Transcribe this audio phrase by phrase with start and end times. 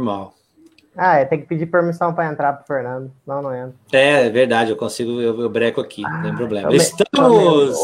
[0.00, 0.34] Normal.
[0.96, 3.74] Ah, é, tem que pedir permissão para entrar pro Fernando, não, não entra.
[3.92, 6.74] É, é verdade, eu consigo, eu, eu breco aqui, ah, não tem problema.
[6.74, 7.78] Estamos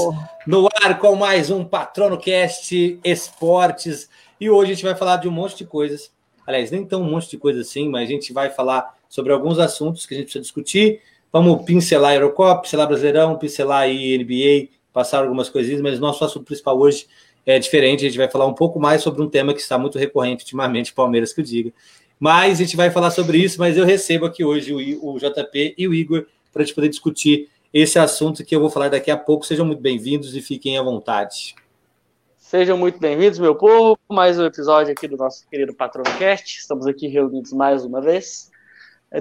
[0.47, 4.09] no ar com mais um Patrono Cast Esportes
[4.41, 6.11] e hoje a gente vai falar de um monte de coisas.
[6.47, 9.59] Aliás, nem tão um monte de coisas assim, mas a gente vai falar sobre alguns
[9.59, 11.01] assuntos que a gente precisa discutir.
[11.33, 16.45] Vamos pincelar a Eurocop, pincelar Brasileirão, pincelar aí NBA, passar algumas coisinhas, mas nosso assunto
[16.45, 17.07] principal hoje
[17.47, 18.05] é diferente.
[18.05, 20.93] A gente vai falar um pouco mais sobre um tema que está muito recorrente ultimamente,
[20.93, 21.73] Palmeiras que eu diga.
[22.19, 25.75] Mas a gente vai falar sobre isso, mas eu recebo aqui hoje o, o JP
[25.77, 29.11] e o Igor para a gente poder discutir esse assunto que eu vou falar daqui
[29.11, 29.45] a pouco.
[29.45, 31.55] Sejam muito bem-vindos e fiquem à vontade.
[32.39, 33.99] Sejam muito bem-vindos, meu povo.
[34.09, 36.59] Mais um episódio aqui do nosso querido Patronocast.
[36.59, 38.51] Estamos aqui reunidos mais uma vez.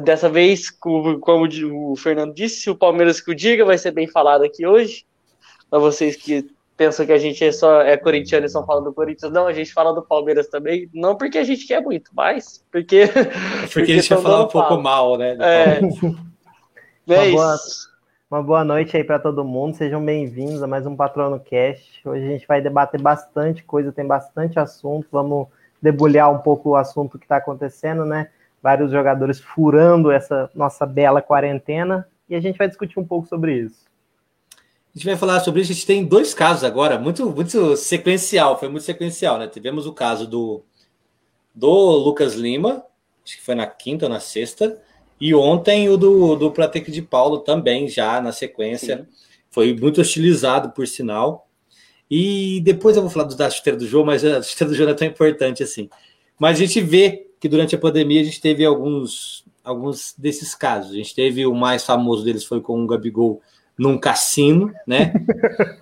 [0.04, 4.44] Dessa vez, como, o Fernando disse, o Palmeiras que o diga vai ser bem falado
[4.44, 5.06] aqui hoje.
[5.70, 8.94] Para vocês que pensam que a gente é só é corintiano e só fala do
[8.94, 9.32] Corinthians.
[9.32, 10.90] Não, a gente fala do Palmeiras também.
[10.94, 12.98] Não porque a gente quer muito, mas porque.
[12.98, 14.82] É porque, porque a gente vai falar um pouco fala.
[14.82, 15.38] mal, né?
[15.40, 15.80] É.
[17.08, 17.56] é uma, boa,
[18.30, 19.76] uma boa noite aí para todo mundo.
[19.76, 22.08] Sejam bem-vindos a mais um Patrono Cast.
[22.08, 25.08] Hoje a gente vai debater bastante coisa, tem bastante assunto.
[25.12, 25.48] Vamos
[25.82, 28.30] debulhar um pouco o assunto que está acontecendo, né?
[28.62, 32.08] Vários jogadores furando essa nossa bela quarentena.
[32.28, 33.86] E a gente vai discutir um pouco sobre isso.
[34.96, 35.74] A gente vai falar sobre isso.
[35.74, 39.46] A gente tem dois casos agora, muito, muito sequencial, foi muito sequencial, né?
[39.46, 40.64] Tivemos o caso do,
[41.54, 42.86] do Lucas Lima,
[43.24, 44.82] acho que foi na quinta ou na sexta,
[45.20, 49.00] e ontem o do, do Pratek de Paulo também, já na sequência.
[49.00, 49.18] Sim.
[49.50, 51.50] Foi muito hostilizado, por sinal.
[52.10, 54.88] E depois eu vou falar do, da chuteira do jogo, mas a chuteira do jogo
[54.88, 55.90] não é tão importante assim.
[56.40, 60.92] Mas a gente vê que durante a pandemia a gente teve alguns, alguns desses casos.
[60.92, 63.42] A gente teve o mais famoso deles foi com o Gabigol
[63.78, 65.14] num cassino, né?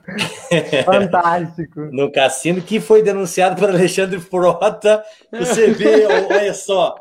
[0.85, 1.79] Fantástico.
[1.93, 5.03] num cassino que foi denunciado por Alexandre Frota.
[5.31, 6.95] Você vê, olha só,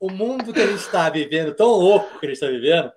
[0.00, 2.90] o mundo que a gente está vivendo, tão louco que a gente está vivendo,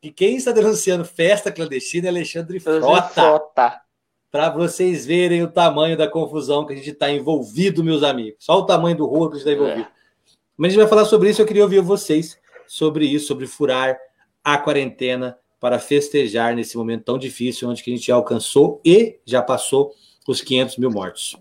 [0.00, 3.08] que quem está denunciando festa clandestina é Alexandre Frota.
[3.08, 3.80] Frota.
[4.30, 8.44] Para vocês verem o tamanho da confusão que a gente está envolvido, meus amigos.
[8.44, 9.88] Só o tamanho do rolo que a gente está envolvido.
[9.88, 9.96] É.
[10.56, 11.40] Mas a gente vai falar sobre isso.
[11.40, 13.96] Eu queria ouvir vocês sobre isso, sobre furar
[14.44, 19.18] a quarentena para festejar nesse momento tão difícil, onde que a gente já alcançou e
[19.26, 19.92] já passou
[20.28, 21.36] os 500 mil mortos.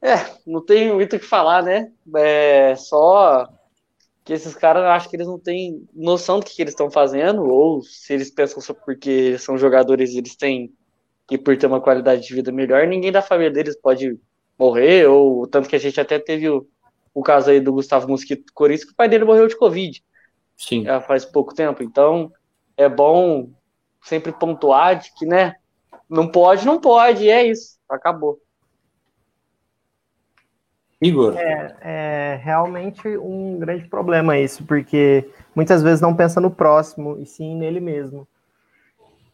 [0.00, 1.90] É, não tem muito o que falar, né?
[2.14, 3.48] É só
[4.24, 7.42] que esses caras, acho que eles não têm noção do que, que eles estão fazendo,
[7.42, 10.72] ou se eles pensam só porque são jogadores, eles têm
[11.26, 14.16] que por ter uma qualidade de vida melhor, ninguém da família deles pode
[14.56, 16.64] morrer, ou tanto que a gente até teve o,
[17.12, 20.00] o caso aí do Gustavo Mosquito Corinthians, que o pai dele morreu de Covid.
[20.56, 20.84] Sim.
[20.84, 21.82] Já faz pouco tempo.
[21.82, 22.32] Então,
[22.76, 23.48] é bom
[24.02, 25.54] sempre pontuar de que, né?
[26.08, 27.78] Não pode, não pode, e é isso.
[27.88, 28.38] Acabou.
[31.00, 31.36] Igor.
[31.36, 37.26] É, é realmente um grande problema isso, porque muitas vezes não pensa no próximo, e
[37.26, 38.26] sim nele mesmo.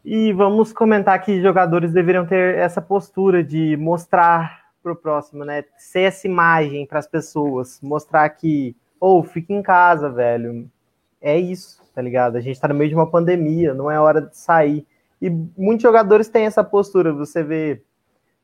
[0.02, 5.64] E vamos comentar que jogadores deveriam ter essa postura de mostrar para o próximo, né?
[5.76, 10.70] Ser essa imagem para as pessoas, mostrar que, ou oh, fica em casa, velho.
[11.20, 12.36] É isso tá ligado?
[12.36, 14.86] A gente tá no meio de uma pandemia, não é hora de sair.
[15.20, 17.82] E muitos jogadores têm essa postura, você vê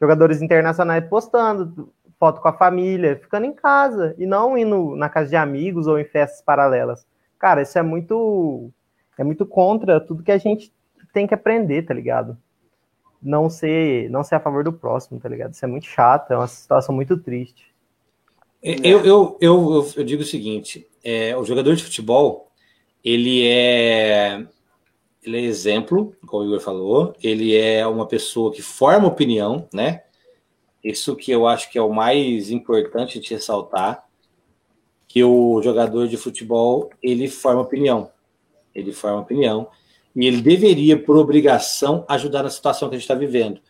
[0.00, 5.30] jogadores internacionais postando foto com a família, ficando em casa e não indo na casa
[5.30, 7.06] de amigos ou em festas paralelas.
[7.38, 8.72] Cara, isso é muito
[9.16, 10.72] é muito contra tudo que a gente
[11.12, 12.36] tem que aprender, tá ligado?
[13.22, 15.52] Não ser não ser a favor do próximo, tá ligado?
[15.52, 17.72] Isso é muito chato, é uma situação muito triste.
[18.60, 22.50] Eu, eu, eu, eu digo o seguinte: é, o jogador de futebol
[23.04, 24.46] ele é
[25.22, 30.02] ele é exemplo, como o Igor falou, ele é uma pessoa que forma opinião, né?
[30.82, 34.04] Isso que eu acho que é o mais importante de ressaltar,
[35.08, 38.10] que o jogador de futebol, ele forma opinião.
[38.74, 39.68] Ele forma opinião
[40.14, 43.60] e ele deveria, por obrigação, ajudar na situação que a gente está vivendo.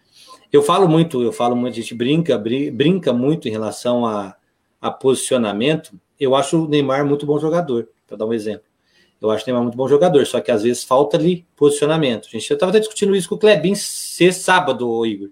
[0.52, 4.36] Eu falo muito, eu falo muito, a gente brinca, brinca muito em relação a,
[4.80, 5.98] a posicionamento.
[6.18, 8.73] Eu acho o Neymar muito bom jogador, para dar um exemplo.
[9.20, 11.46] Eu acho que o Neymar é muito bom jogador, só que às vezes falta ali
[11.56, 12.28] posicionamento.
[12.30, 15.30] Gente estava até discutindo isso com o Klebin ser sábado, Igor.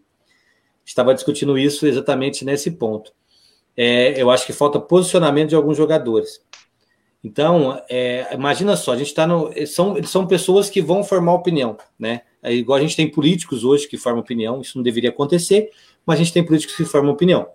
[0.84, 3.12] Estava discutindo isso exatamente nesse ponto.
[3.76, 6.40] É, eu acho que falta posicionamento de alguns jogadores.
[7.24, 9.50] Então, é, imagina só, a gente está no.
[9.66, 12.22] São, são pessoas que vão formar opinião, né?
[12.42, 15.70] É igual a gente tem políticos hoje que formam opinião, isso não deveria acontecer,
[16.04, 17.46] mas a gente tem políticos que formam opinião.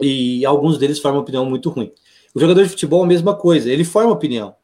[0.00, 1.92] E alguns deles formam opinião muito ruim.
[2.32, 4.54] O jogador de futebol, a mesma coisa, ele forma opinião.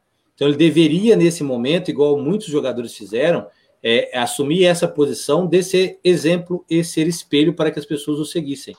[0.43, 3.47] Então ele deveria, nesse momento, igual muitos jogadores fizeram,
[3.81, 8.25] é, assumir essa posição de ser exemplo e ser espelho para que as pessoas o
[8.25, 8.75] seguissem.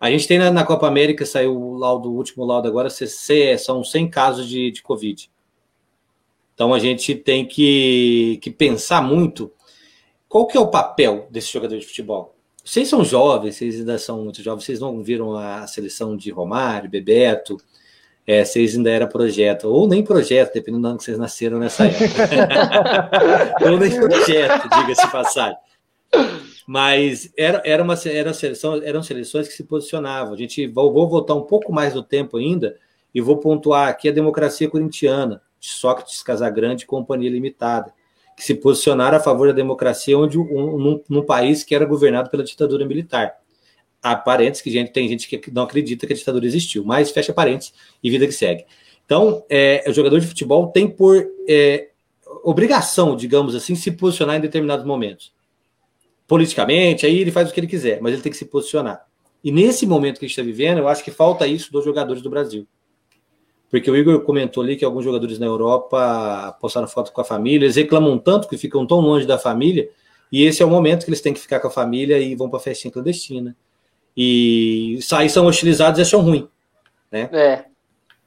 [0.00, 3.84] A gente tem na, na Copa América, saiu o laudo, o último laudo agora, são
[3.84, 5.30] 100 casos de, de Covid.
[6.54, 9.52] Então a gente tem que, que pensar muito
[10.26, 12.34] qual que é o papel desse jogador de futebol.
[12.64, 16.88] Vocês são jovens, vocês ainda são muito jovens, vocês não viram a seleção de Romário,
[16.88, 17.58] Bebeto,
[18.26, 21.84] é, vocês ainda era projeto, ou nem projeto, dependendo do ano que vocês nasceram nessa
[21.86, 23.10] época.
[23.70, 25.58] ou nem projeto, diga-se passagem.
[26.66, 30.32] Mas era, era uma, era seleção, eram seleções que se posicionavam.
[30.32, 32.76] A gente vou, vou voltar um pouco mais no tempo ainda
[33.14, 37.92] e vou pontuar aqui a democracia corintiana, de Sócrates Casagrande e Companhia Limitada,
[38.36, 42.30] que se posicionaram a favor da democracia onde um, num, num país que era governado
[42.30, 43.43] pela ditadura militar
[44.04, 47.32] há parentes que gente, tem gente que não acredita que a ditadura existiu, mas fecha
[47.32, 47.72] parentes
[48.02, 48.66] e vida que segue.
[49.06, 51.88] Então, é, o jogador de futebol tem por é,
[52.42, 55.32] obrigação, digamos assim, se posicionar em determinados momentos.
[56.28, 59.06] Politicamente, aí ele faz o que ele quiser, mas ele tem que se posicionar.
[59.42, 62.22] E nesse momento que a gente está vivendo, eu acho que falta isso dos jogadores
[62.22, 62.66] do Brasil.
[63.70, 67.64] Porque o Igor comentou ali que alguns jogadores na Europa postaram foto com a família,
[67.64, 69.88] eles reclamam tanto que ficam tão longe da família,
[70.30, 72.50] e esse é o momento que eles têm que ficar com a família e vão
[72.50, 73.56] para a festinha clandestina
[74.16, 76.48] e sair são hostilizados e acham ruim.
[77.10, 77.28] Né?
[77.32, 77.64] É.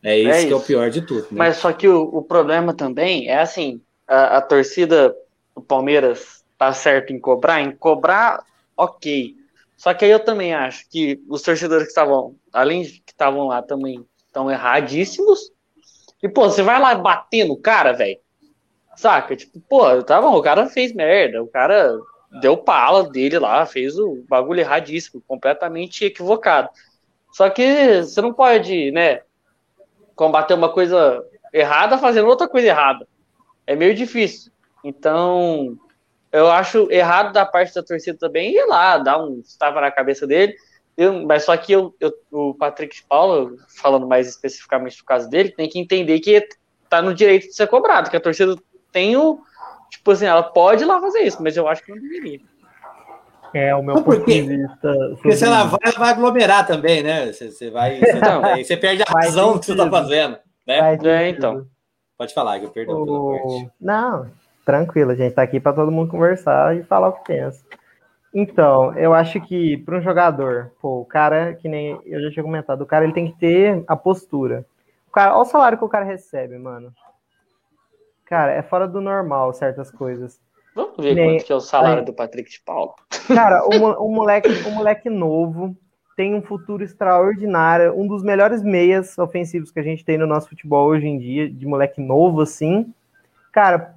[0.03, 1.23] É isso, é isso que é o pior de tudo.
[1.23, 1.27] Né?
[1.31, 5.15] Mas só que o, o problema também é assim: a, a torcida
[5.55, 8.43] do Palmeiras tá certo em cobrar, em cobrar,
[8.75, 9.35] ok.
[9.75, 13.47] Só que aí eu também acho que os torcedores que estavam, além de que estavam
[13.47, 15.51] lá também, estão erradíssimos.
[16.21, 18.17] E, pô, você vai lá bater no cara, velho.
[18.95, 19.35] Saca?
[19.35, 21.95] Tipo, pô, tá bom, o cara fez merda, o cara
[22.31, 26.69] deu pala dele lá, fez o bagulho erradíssimo, completamente equivocado.
[27.31, 29.21] Só que você não pode, né,
[30.15, 33.07] combater uma coisa errada fazendo outra coisa errada.
[33.65, 34.51] É meio difícil.
[34.83, 35.77] Então,
[36.31, 40.25] eu acho errado da parte da torcida também ir lá, dar um estava na cabeça
[40.25, 40.55] dele.
[40.95, 45.51] Eu, mas só que eu, eu, o Patrick Paulo, falando mais especificamente do caso dele,
[45.51, 46.47] tem que entender que
[46.89, 48.55] tá no direito de ser cobrado, que a torcida
[48.91, 49.39] tem o,
[49.89, 52.39] Tipo assim, ela pode ir lá fazer isso, mas eu acho que não deveria.
[53.53, 54.93] É, o meu ponto de vista.
[55.15, 57.31] Porque se ela vai, ela vai aglomerar também, né?
[57.31, 57.99] Você, você vai.
[57.99, 60.37] Você, não, aí você perde a razão do que você está fazendo.
[60.67, 60.97] Né?
[61.03, 61.65] É, então.
[62.17, 63.69] Pode falar, que eu perdão o...
[63.79, 64.25] Não,
[64.65, 67.63] tranquilo, a gente tá aqui para todo mundo conversar e falar o que pensa.
[68.33, 72.43] Então, eu acho que para um jogador, pô, o cara, que nem eu já tinha
[72.43, 74.65] comentado, o cara ele tem que ter a postura.
[75.07, 76.91] O cara, olha o salário que o cara recebe, mano.
[78.27, 80.39] Cara, é fora do normal certas coisas.
[80.75, 81.31] Vamos ver Nem...
[81.31, 82.05] quanto que é o salário é.
[82.05, 82.93] do Patrick de Paulo.
[83.27, 85.75] Cara, o, o, moleque, o moleque novo
[86.15, 90.49] tem um futuro extraordinário, um dos melhores meias ofensivos que a gente tem no nosso
[90.49, 92.93] futebol hoje em dia, de moleque novo, assim.
[93.51, 93.95] Cara,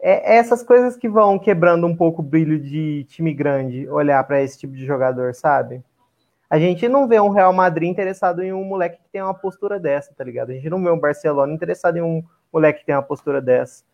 [0.00, 4.22] é, é essas coisas que vão quebrando um pouco o brilho de time grande, olhar
[4.24, 5.82] para esse tipo de jogador, sabe?
[6.48, 9.78] A gente não vê um Real Madrid interessado em um moleque que tem uma postura
[9.78, 10.50] dessa, tá ligado?
[10.50, 12.22] A gente não vê um Barcelona interessado em um
[12.56, 13.84] moleque que tem uma postura dessa.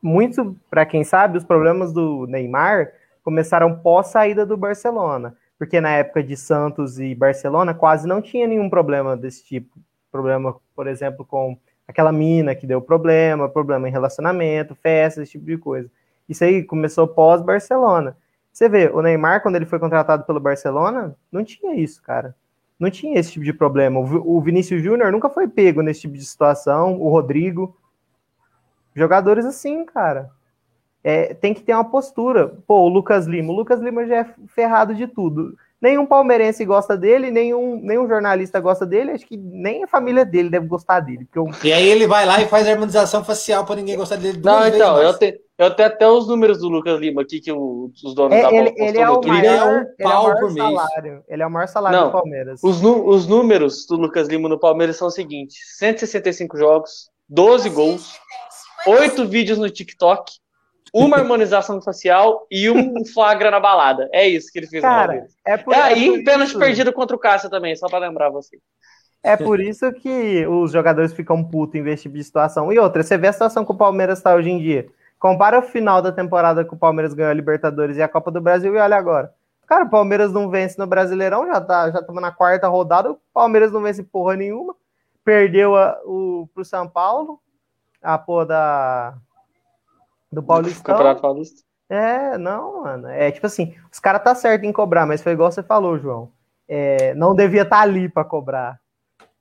[0.00, 2.92] Muito, para quem sabe, os problemas do Neymar
[3.22, 8.46] começaram pós saída do Barcelona, porque na época de Santos e Barcelona quase não tinha
[8.46, 9.78] nenhum problema desse tipo.
[10.12, 11.56] Problema, por exemplo, com
[11.88, 15.90] aquela mina que deu problema, problema em relacionamento, festa, esse tipo de coisa.
[16.28, 18.16] Isso aí começou pós Barcelona.
[18.52, 22.36] Você vê, o Neymar, quando ele foi contratado pelo Barcelona, não tinha isso, cara.
[22.78, 23.98] Não tinha esse tipo de problema.
[23.98, 27.76] O Vinícius Júnior nunca foi pego nesse tipo de situação, o Rodrigo.
[28.94, 30.30] Jogadores assim, cara.
[31.02, 32.56] É, tem que ter uma postura.
[32.66, 33.52] Pô, o Lucas Lima.
[33.52, 35.54] O Lucas Lima já é ferrado de tudo.
[35.84, 40.48] Nenhum palmeirense gosta dele, nenhum, nenhum jornalista gosta dele, acho que nem a família dele
[40.48, 41.28] deve gostar dele.
[41.34, 41.50] Eu...
[41.62, 44.40] E aí ele vai lá e faz harmonização facial para ninguém gostar dele.
[44.42, 47.90] Não, então, eu, te, eu tenho até os números do Lucas Lima aqui que o,
[48.02, 50.66] os donos é, da ele, ele é o maior, é um pau é por mês.
[50.66, 51.22] Salário.
[51.28, 52.60] Ele é o maior salário Não, do Palmeiras.
[52.64, 58.18] Os, os números do Lucas Lima no Palmeiras são os seguintes: 165 jogos, 12 gols,
[58.86, 60.32] oito vídeos no TikTok,
[60.92, 64.08] uma harmonização facial e um flagra na balada.
[64.12, 67.16] É isso que ele fez Cara, é por, ah, é e por pênalti perdido contra
[67.16, 68.58] o Cássio também, só para lembrar você.
[69.22, 72.70] É por isso que os jogadores ficam putos em esse tipo de situação.
[72.70, 74.86] E outra, você vê a situação que o Palmeiras está hoje em dia.
[75.18, 78.40] Compara o final da temporada que o Palmeiras ganhou a Libertadores e a Copa do
[78.40, 79.32] Brasil e olha agora.
[79.66, 83.18] Cara, o Palmeiras não vence no Brasileirão, já tá, já estamos na quarta rodada, o
[83.32, 84.76] Palmeiras não vence porra nenhuma.
[85.24, 87.40] Perdeu a, o, pro São Paulo,
[88.04, 89.14] a porra da.
[90.30, 90.94] Do Paulistão.
[90.94, 91.62] Campeonato Paulista.
[91.88, 93.08] É, não, mano.
[93.08, 96.30] É tipo assim, os caras tá certo em cobrar, mas foi igual você falou, João.
[96.68, 98.78] É, não devia estar tá ali para cobrar.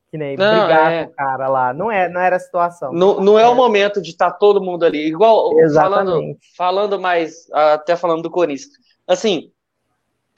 [0.09, 1.05] Que nem não, brigar é...
[1.05, 1.73] com o cara lá.
[1.73, 2.93] Não, é, não era a situação.
[2.93, 5.07] Não, não é, é o momento de estar tá todo mundo ali.
[5.07, 8.69] Igual falando, falando mais, até falando do Corinthians.
[9.07, 9.51] Assim,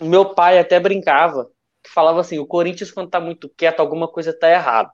[0.01, 1.49] meu pai até brincava
[1.83, 4.91] que falava assim: o Corinthians, quando tá muito quieto, alguma coisa tá errada.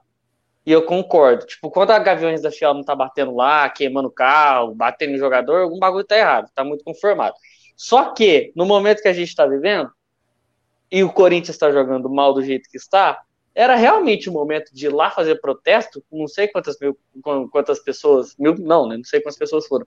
[0.64, 1.44] E eu concordo.
[1.44, 5.18] Tipo, quando a Gaviões da Fiel não tá batendo lá, queimando o carro, batendo no
[5.18, 7.34] jogador, algum bagulho tá errado, tá muito conformado.
[7.76, 9.90] Só que, no momento que a gente tá vivendo,
[10.90, 13.20] e o Corinthians está jogando mal do jeito que está,
[13.54, 16.96] era realmente o momento de ir lá fazer protesto, não sei quantas mil,
[17.50, 19.86] quantas pessoas, mil, não, né, não sei quantas pessoas foram,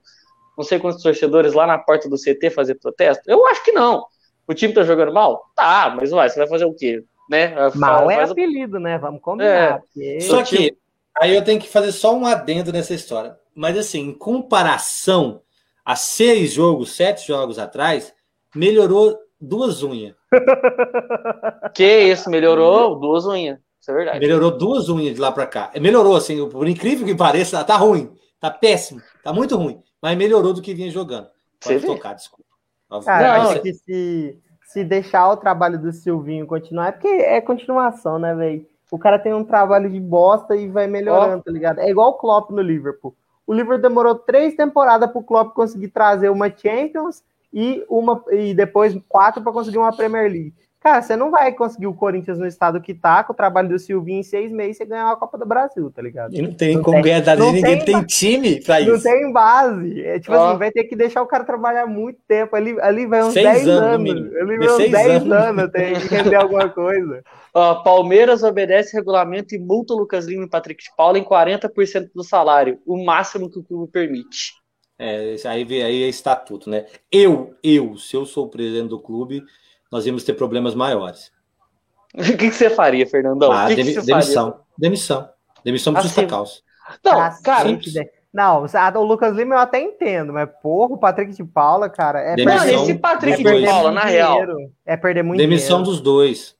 [0.56, 3.22] não sei quantos torcedores lá na porta do CT fazer protesto.
[3.26, 4.06] Eu acho que não.
[4.46, 5.50] O time tá jogando mal?
[5.54, 7.04] Tá, mas uai, você vai fazer o quê?
[7.28, 7.54] Né?
[7.74, 8.98] Mal é apelido, né?
[8.98, 9.82] Vamos combinar.
[9.98, 10.20] É.
[10.20, 10.76] Só que
[11.20, 13.36] aí eu tenho que fazer só um adendo nessa história.
[13.54, 15.40] Mas assim, em comparação
[15.84, 18.12] a seis jogos, sete jogos atrás,
[18.54, 20.14] melhorou duas unhas.
[21.74, 23.58] Que isso, melhorou duas unhas.
[23.80, 24.18] Isso é verdade.
[24.18, 25.70] Melhorou duas unhas de lá para cá.
[25.78, 28.10] Melhorou, assim, por incrível que pareça, tá ruim.
[28.40, 29.02] Tá péssimo.
[29.22, 29.80] Tá muito ruim.
[30.00, 31.28] Mas melhorou do que vinha jogando.
[31.60, 32.44] Pode Você tocar, desculpa.
[33.04, 34.38] Cara, não, é que se,
[34.76, 38.66] se deixar o trabalho do Silvinho continuar, é porque é continuação, né, velho?
[38.90, 41.78] O cara tem um trabalho de bosta e vai melhorando, tá ligado?
[41.78, 43.14] É igual o Klopp no Liverpool.
[43.46, 48.94] O Liverpool demorou três temporadas pro Klopp conseguir trazer uma Champions e uma e depois
[49.08, 50.54] quatro para conseguir uma Premier League.
[50.86, 53.76] Cara, você não vai conseguir o Corinthians no estado que tá, com o trabalho do
[53.76, 56.32] Silvinho em seis meses, você ganhar a Copa do Brasil, tá ligado?
[56.32, 58.92] E não tem não como tem, ganhar da ninguém tem, tem time pra isso.
[58.92, 60.00] Não tem base.
[60.00, 60.40] É, tipo oh.
[60.40, 62.54] assim, vai ter que deixar o cara trabalhar muito tempo.
[62.54, 64.10] Ali, ali vai uns 10 anos.
[64.12, 64.36] anos.
[64.36, 67.20] Ali vai uns 10 anos, que entender alguma coisa.
[67.52, 72.10] Ó, Palmeiras obedece regulamento e multa o Lucas Lima e Patrick de Paula em 40%
[72.14, 74.52] do salário, o máximo que o clube permite.
[75.00, 76.86] É, aí, aí é estatuto, né?
[77.10, 79.42] Eu, eu, se eu sou o presidente do clube,
[79.90, 81.30] nós íamos ter problemas maiores.
[82.14, 83.52] o que, que, você faria, Fernandão?
[83.52, 84.64] Ah, que que demissão, faria?
[84.78, 85.28] demissão.
[85.64, 86.52] Demissão por justa assim, causa.
[87.04, 87.68] Não, cara.
[88.32, 88.66] Não,
[88.96, 92.58] o Lucas Lima eu até entendo, mas porra, o Patrick de Paula, cara, é demissão,
[92.60, 94.40] perder, esse Patrick de Paula, na real.
[94.84, 95.90] É perder muito Demissão dinheiro.
[95.90, 96.54] dos dois.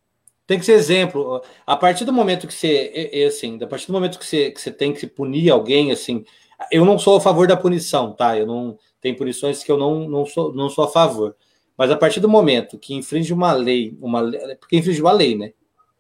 [0.47, 1.43] Tem que ser exemplo.
[1.67, 4.51] A partir do momento que você, é, é assim, a partir do momento que você,
[4.51, 6.25] que você tem que punir alguém, assim,
[6.73, 8.39] eu não sou a favor da punição, tá?
[8.39, 11.37] Eu não tem punições que eu não, não sou não sou a favor.
[11.77, 14.23] Mas a partir do momento que infringe uma lei, uma
[14.59, 15.53] porque infringiu a lei, né?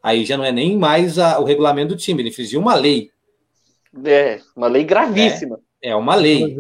[0.03, 3.11] Aí já não é nem mais a, o regulamento do time, ele infringiu uma lei.
[4.05, 5.61] É, uma lei gravíssima.
[5.83, 6.57] É, é uma lei.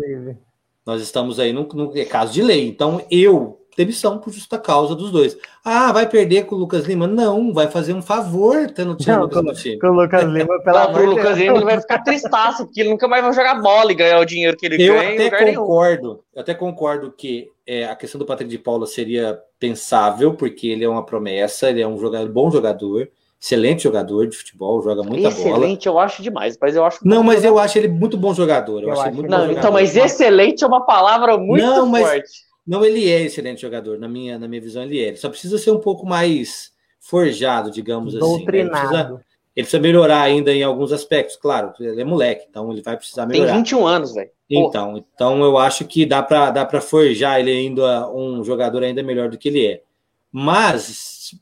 [0.84, 2.66] Nós estamos aí no, no é caso de lei.
[2.68, 5.36] Então eu demissão por justa causa dos dois.
[5.64, 7.06] Ah, vai perder com o Lucas Lima?
[7.06, 9.78] Não, vai fazer um favor tendo o time com, time.
[9.78, 12.90] Com o Lucas Lima, pelo amor de Lucas Lima ele vai ficar tristaço, porque ele
[12.90, 15.26] nunca mais vai jogar bola e ganhar o dinheiro que ele eu ganha.
[15.26, 20.34] Até concordo, eu até concordo que é, a questão do Patrick de Paula seria pensável,
[20.34, 24.80] porque ele é uma promessa, ele é um jogador, bom jogador, excelente jogador de futebol,
[24.82, 25.58] joga muita excelente, bola.
[25.58, 28.82] Excelente, eu acho demais, mas eu acho Não, mas eu acho ele muito bom jogador.
[28.82, 29.72] Eu, eu acho, muito não, então, jogador.
[29.72, 32.45] mas excelente é uma palavra muito não, mas, forte.
[32.66, 35.08] Não, ele é excelente jogador, na minha, na minha visão, ele é.
[35.08, 38.36] Ele só precisa ser um pouco mais forjado, digamos Doutrinado.
[38.36, 38.52] assim.
[38.52, 38.60] Né?
[38.60, 42.82] Ele, precisa, ele precisa melhorar ainda em alguns aspectos, claro, ele é moleque, então ele
[42.82, 43.52] vai precisar melhorar.
[43.52, 44.30] Tem 21 anos, velho.
[44.48, 49.02] Então, então eu acho que dá para dá para forjar ele ainda um jogador ainda
[49.02, 49.82] melhor do que ele é.
[50.30, 51.34] Mas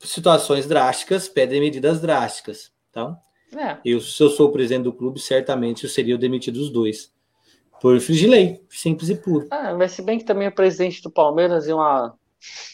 [0.00, 2.72] situações drásticas pedem medidas drásticas.
[2.90, 3.16] Então,
[3.56, 3.78] é.
[3.84, 7.12] eu, se eu sou o presidente do clube, certamente eu seria o demitido dos dois.
[7.84, 9.46] Por infringir lei, simples e puro.
[9.50, 12.14] Ah, mas se bem que também é presidente do Palmeiras e uma.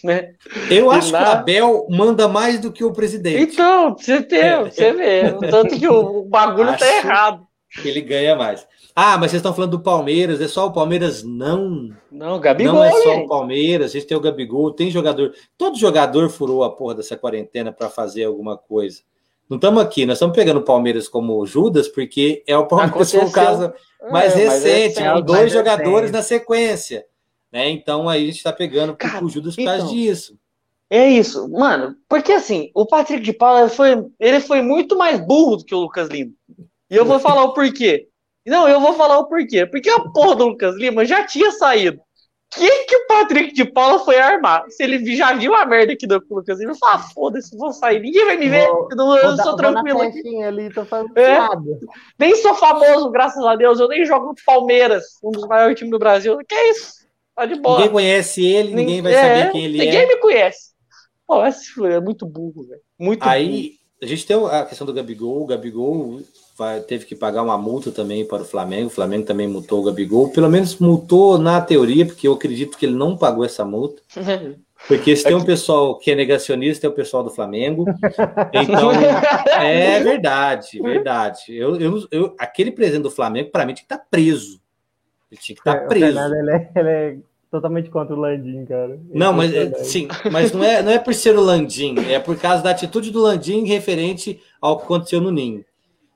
[0.05, 0.35] Né?
[0.71, 1.19] Eu acho na...
[1.19, 3.53] que o Abel manda mais do que o presidente.
[3.55, 4.63] Então, você, tem, é.
[4.63, 5.33] você vê.
[5.51, 7.45] Tanto que o, bagulho tá acho tá errado.
[7.85, 8.65] Ele ganha mais.
[8.95, 11.25] Ah, mas vocês estão falando do Palmeiras, é só o Palmeiras?
[11.25, 11.91] Não.
[12.09, 12.75] Não, Gabigol.
[12.75, 15.35] Não é só o Palmeiras, a gente tem o Gabigol, tem jogador.
[15.59, 19.03] Todo jogador furou a porra dessa quarentena para fazer alguma coisa.
[19.51, 23.25] Não estamos aqui, nós estamos pegando o Palmeiras como Judas, porque é o Palmeiras foi
[23.25, 23.73] um caso
[24.09, 27.05] mais é, recente, é, dois jogadores na sequência.
[27.51, 27.69] Né?
[27.69, 30.39] Então aí a gente está pegando Cara, o Judas por causa então, disso.
[30.89, 35.57] É isso, mano, porque assim, o Patrick de Paula foi, ele foi muito mais burro
[35.57, 36.31] do que o Lucas Lima.
[36.89, 38.07] E eu vou falar o porquê.
[38.47, 39.67] Não, eu vou falar o porquê.
[39.67, 42.01] Porque a porra do Lucas Lima já tinha saído.
[42.53, 44.65] O que, que o Patrick de Paula foi armar?
[44.71, 48.01] Se ele já viu a merda aqui do Lucas ele falou: ah, foda-se, vou sair,
[48.01, 48.67] ninguém vai me ver.
[48.67, 50.43] Vou, eu, não, eu sou tranquilo aqui.
[50.43, 50.81] Ali, tô
[51.15, 51.39] é,
[52.19, 53.79] nem sou famoso, graças a Deus.
[53.79, 56.39] Eu nem jogo no Palmeiras, um dos maiores times do Brasil.
[56.39, 57.07] Que é isso?
[57.37, 57.77] Tá de boa.
[57.77, 59.93] Ninguém conhece ele, ninguém vai é, saber quem ele ninguém é.
[59.93, 60.71] Ninguém me conhece.
[61.27, 61.45] Pô,
[61.87, 62.83] é muito burro, velho.
[62.99, 63.75] Muito Aí, burro.
[64.03, 65.45] a gente tem a questão do Gabigol.
[65.45, 66.21] O Gabigol
[66.61, 68.89] vai, teve que pagar uma multa também para o Flamengo.
[68.89, 70.29] O Flamengo também multou o Gabigol.
[70.29, 74.03] Pelo menos multou na teoria, porque eu acredito que ele não pagou essa multa.
[74.89, 77.85] Porque se tem um pessoal que é negacionista, é o pessoal do Flamengo.
[78.55, 78.91] Então,
[79.61, 81.55] é verdade, verdade.
[81.55, 84.59] Eu, eu, eu aquele presidente do Flamengo, para mim, tinha que estar tá preso.
[85.31, 86.07] Ele tinha que estar tá preso.
[86.07, 87.17] Fernando, ele, é, ele é
[87.51, 88.99] totalmente contra o Landim, cara.
[89.13, 92.39] Não, mas é, sim, mas não é, não é por ser o Landim, é por
[92.39, 95.63] causa da atitude do Landim referente ao que aconteceu no Ninho.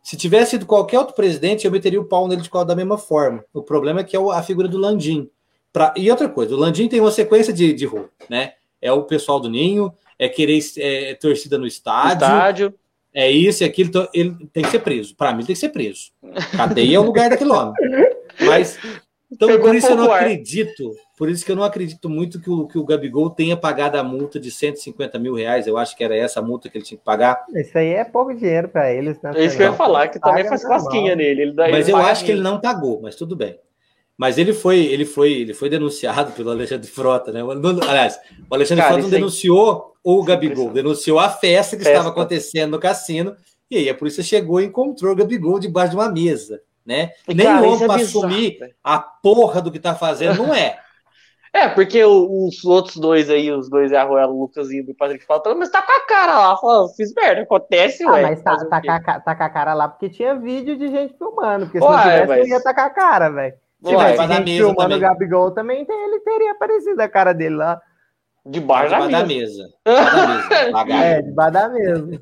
[0.04, 3.42] Se tivesse sido qualquer outro presidente, eu meteria o pau nele de da mesma forma.
[3.54, 5.30] O problema é que é a figura do Landim.
[5.72, 5.94] Pra...
[5.96, 8.52] E outra coisa, o Landim tem uma sequência de, de rol, né?
[8.82, 12.12] É o pessoal do Ninho, é querer é, torcida no estádio.
[12.12, 12.74] estádio.
[13.14, 13.88] É isso e aquilo.
[13.88, 15.16] Então, ele tem que ser preso.
[15.16, 16.10] Para mim, tem que ser preso.
[16.54, 17.72] Cadeia é o lugar daquele homem.
[18.40, 18.78] Mas
[19.34, 20.22] então, Pegou por isso eu não ar.
[20.22, 23.98] acredito, por isso que eu não acredito muito que o, que o Gabigol tenha pagado
[23.98, 25.66] a multa de 150 mil reais.
[25.66, 27.44] Eu acho que era essa a multa que ele tinha que pagar.
[27.52, 29.32] Isso aí é pouco dinheiro para eles, né?
[29.34, 31.42] É isso que eu ia falar, que também faz cosquinha nele.
[31.42, 33.58] Ele dá, mas ele eu acho que ele não pagou, mas tudo bem.
[34.16, 37.40] Mas ele foi, ele foi, ele foi denunciado pelo Alexandre Frota, né?
[37.88, 38.16] Aliás,
[38.48, 41.98] o Alexandre Cara, Frota não denunciou o Gabigol, denunciou a festa que festa.
[41.98, 43.34] estava acontecendo no cassino,
[43.68, 47.10] e aí a polícia chegou e encontrou o Gabigol debaixo de uma mesa né?
[47.28, 50.78] E, Nem cara, homem é para assumir a porra do que tá fazendo, não é.
[51.54, 55.56] É, porque os outros dois aí, os dois é o Lucas e o Patrick falando,
[55.56, 58.22] mas tá com a cara lá, falando, fiz merda, acontece, ah, ué.
[58.22, 61.16] Mas tá, tá, com a, tá, com a, cara lá porque tinha vídeo de gente
[61.16, 62.48] filmando, porque se ué, não tivesse, mas...
[62.48, 63.54] ia tá com a cara, velho.
[63.84, 67.80] Se tivesse gente filmando o Gabigol também, ele teria aparecido a cara dele lá.
[68.46, 69.62] Debaixo da, da mesa.
[69.64, 69.74] mesa.
[70.92, 72.20] é, debaixo da mesa.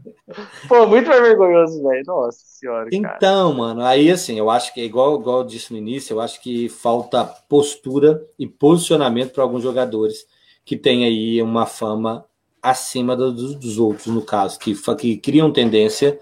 [0.68, 2.02] Pô, muito mais vergonhoso, velho.
[2.06, 2.88] Nossa senhora.
[2.92, 3.58] Então, cara.
[3.58, 6.40] mano, aí assim, eu acho que é igual, igual eu disse no início, eu acho
[6.40, 10.24] que falta postura e posicionamento para alguns jogadores
[10.64, 12.24] que têm aí uma fama
[12.62, 16.20] acima dos, dos outros, no caso, que, que criam tendência,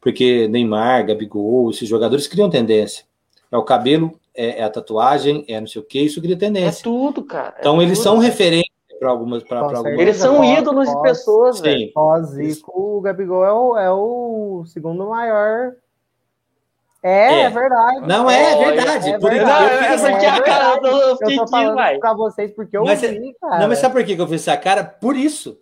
[0.00, 3.04] porque Neymar, Gabigol, esses jogadores criam tendência.
[3.50, 6.80] É o cabelo, é, é a tatuagem, é não sei o que, isso cria tendência.
[6.80, 7.54] É tudo, cara.
[7.56, 7.82] É então tudo.
[7.82, 8.71] eles são referentes
[9.02, 9.98] para algumas, pra, algumas.
[9.98, 11.92] Eles são ídolos pós, de pessoas, velho.
[11.92, 15.72] Pós-Zico, o Gabigol é o, é o segundo maior.
[17.02, 18.06] É, é, é verdade.
[18.06, 19.10] Não, é, é verdade.
[19.10, 19.74] É, por verdade.
[19.74, 21.98] Não, é porque a cara do Fiquinho, vai.
[21.98, 23.58] Pra vocês, porque eu mas, vi, cara.
[23.58, 24.84] Não, mas sabe por que eu fiz essa cara?
[24.84, 25.58] Por isso.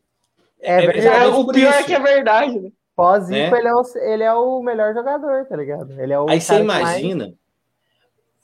[0.60, 2.70] É, é, o pior é que é verdade, né?
[2.94, 5.98] Pós-Zico, ele, é o, ele é o melhor jogador, tá ligado?
[5.98, 7.34] Ele é o Aí você imagina mais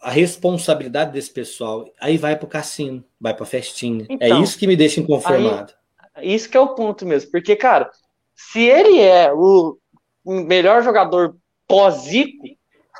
[0.00, 4.06] a responsabilidade desse pessoal aí vai para o cassino, vai para a festinha.
[4.08, 5.72] É então, é isso que me deixa inconformado.
[6.14, 7.90] Aí, isso que é o ponto mesmo, porque cara,
[8.34, 9.78] se ele é o
[10.24, 12.46] melhor jogador pós-Zico,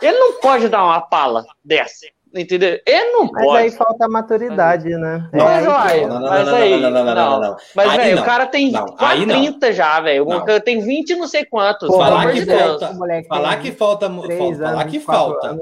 [0.03, 2.07] ele não pode dar uma pala dessa.
[2.35, 2.79] Entendeu?
[2.85, 3.47] Ele não mas pode.
[3.47, 5.29] Mas aí falta maturidade, né?
[5.33, 8.47] Não, é, aí, não, não, mas aí, não, não, não, não, Mas, velho, o cara
[8.47, 10.29] tem quase 30 já, velho.
[10.29, 11.89] O cara tem 20 não sei quantos.
[11.89, 12.95] falar que, falta,
[13.29, 15.59] falar que falta, falar que falta,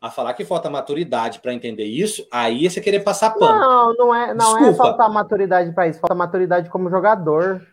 [0.00, 3.58] a falar que falta maturidade para entender isso, aí você querer passar pano.
[3.58, 7.66] Não, não é, não é faltar maturidade para isso, falta maturidade como jogador,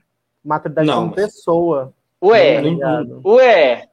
[0.43, 1.25] maturidade não, como mas...
[1.25, 1.93] pessoa.
[2.21, 3.87] Ué, tá ué.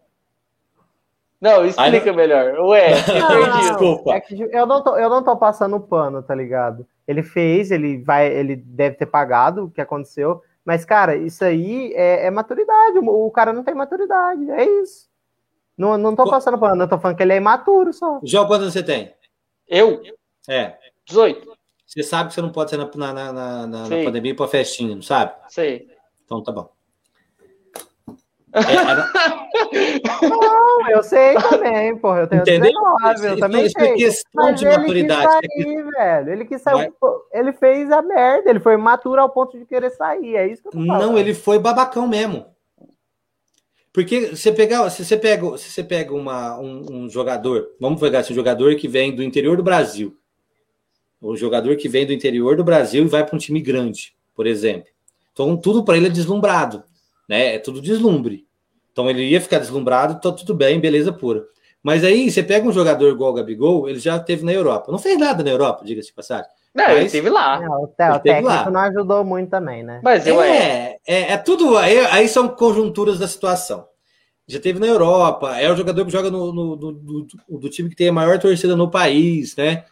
[1.40, 2.14] Não, explica não...
[2.14, 2.58] melhor.
[2.60, 4.14] Ué, não, desculpa.
[4.14, 6.86] É que eu não, tô, eu não tô passando pano, tá ligado?
[7.06, 11.92] Ele fez, ele vai, ele deve ter pagado o que aconteceu, mas, cara, isso aí
[11.94, 12.98] é, é maturidade.
[12.98, 15.08] O, o cara não tem maturidade, é isso.
[15.76, 18.20] Não, não tô passando pano, eu tô falando que ele é imaturo só.
[18.22, 19.12] João, quantos você tem?
[19.68, 20.00] Eu?
[20.48, 20.76] É.
[21.06, 21.52] 18.
[21.86, 24.48] Você sabe que você não pode ser na, na, na, na, na pandemia e pra
[24.48, 25.32] festinha, não sabe?
[25.48, 25.88] Sei.
[26.24, 26.70] Então tá bom.
[28.54, 32.20] É, não, eu sei também, porra.
[32.20, 32.70] Eu tenho Entendeu?
[32.70, 33.94] 19, eu também isso sei.
[33.94, 35.26] questão Mas de maturidade.
[35.42, 36.32] Ele quis sair, velho.
[36.32, 36.92] Ele quis sair,
[37.32, 40.36] ele fez a merda, ele foi maturo ao ponto de querer sair.
[40.36, 41.02] É isso que eu tô falando.
[41.02, 42.46] Não, ele foi babacão mesmo.
[43.94, 48.22] Porque você pegar, se você pega, se você pega uma, um, um, jogador, vamos pegar
[48.22, 50.18] esse jogador que vem do interior do Brasil,
[51.20, 54.48] o jogador que vem do interior do Brasil e vai para um time grande, por
[54.48, 54.88] exemplo.
[55.32, 56.82] Então tudo para ele é deslumbrado,
[57.28, 57.54] né?
[57.54, 58.44] É tudo deslumbre.
[58.90, 61.46] Então ele ia ficar deslumbrado, tá tudo bem, beleza pura.
[61.80, 64.90] Mas aí você pega um jogador igual o Gabigol, ele já teve na Europa.
[64.90, 66.50] Não fez nada na Europa, diga-se de passagem.
[66.74, 67.60] Não, ele esteve lá.
[67.60, 68.68] Não, o, o técnico lá.
[68.68, 70.00] não ajudou muito também, né?
[70.02, 71.78] Mas eu é, é, é tudo.
[71.78, 73.86] Aí, aí, são conjunturas da situação.
[74.46, 77.88] Já teve na Europa, é o jogador que joga no, no, no do, do, time
[77.88, 79.84] que tem a maior torcida no país, né?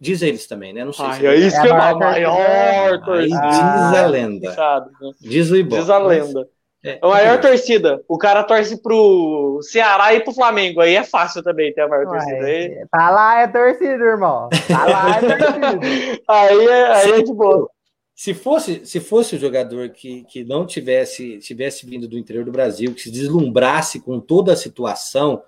[0.00, 0.84] Diz eles também, né?
[0.84, 3.48] Não sei Ai, se é isso que é a maior torcida.
[3.48, 4.50] Diz a lenda.
[4.50, 5.12] Né?
[5.20, 5.80] Diz o Ibope.
[5.80, 6.48] Diz a lenda.
[6.82, 7.38] É, a maior é.
[7.38, 8.02] torcida.
[8.08, 10.80] O cara torce pro Ceará e pro Flamengo.
[10.80, 12.46] Aí é fácil também ter a maior Ué, torcida.
[12.46, 12.86] Aí...
[12.90, 14.48] Tá lá é torcida, irmão.
[14.66, 15.80] Tá lá é torcida.
[16.26, 17.68] aí, é, aí é de boa.
[18.14, 22.52] Se fosse, se fosse o jogador que, que não tivesse tivesse vindo do interior do
[22.52, 25.42] Brasil, que se deslumbrasse com toda a situação,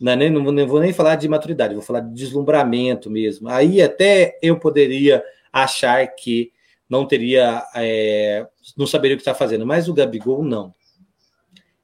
[0.00, 3.48] não, é nem, não, não vou nem falar de maturidade, vou falar de deslumbramento mesmo.
[3.48, 6.52] Aí até eu poderia achar que
[6.94, 10.72] não teria, é, não saberia o que está fazendo, mas o Gabigol não.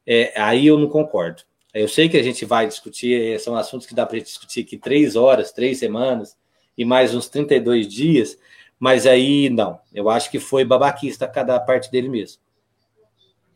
[0.06, 1.42] É, aí eu não concordo.
[1.74, 5.16] Eu sei que a gente vai discutir, são assuntos que dá para discutir aqui três
[5.16, 6.36] horas, três semanas
[6.78, 8.38] e mais uns 32 dias,
[8.78, 9.78] Mas aí, não.
[9.92, 12.40] Eu acho que foi babaquista cada parte dele mesmo.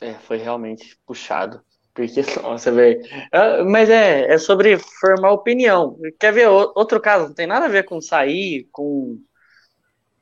[0.00, 1.62] É, foi realmente puxado.
[1.94, 3.00] Porque, nossa, velho.
[3.32, 5.96] É, mas é, é sobre formar opinião.
[6.20, 7.28] Quer ver outro caso?
[7.28, 9.18] Não tem nada a ver com sair, com,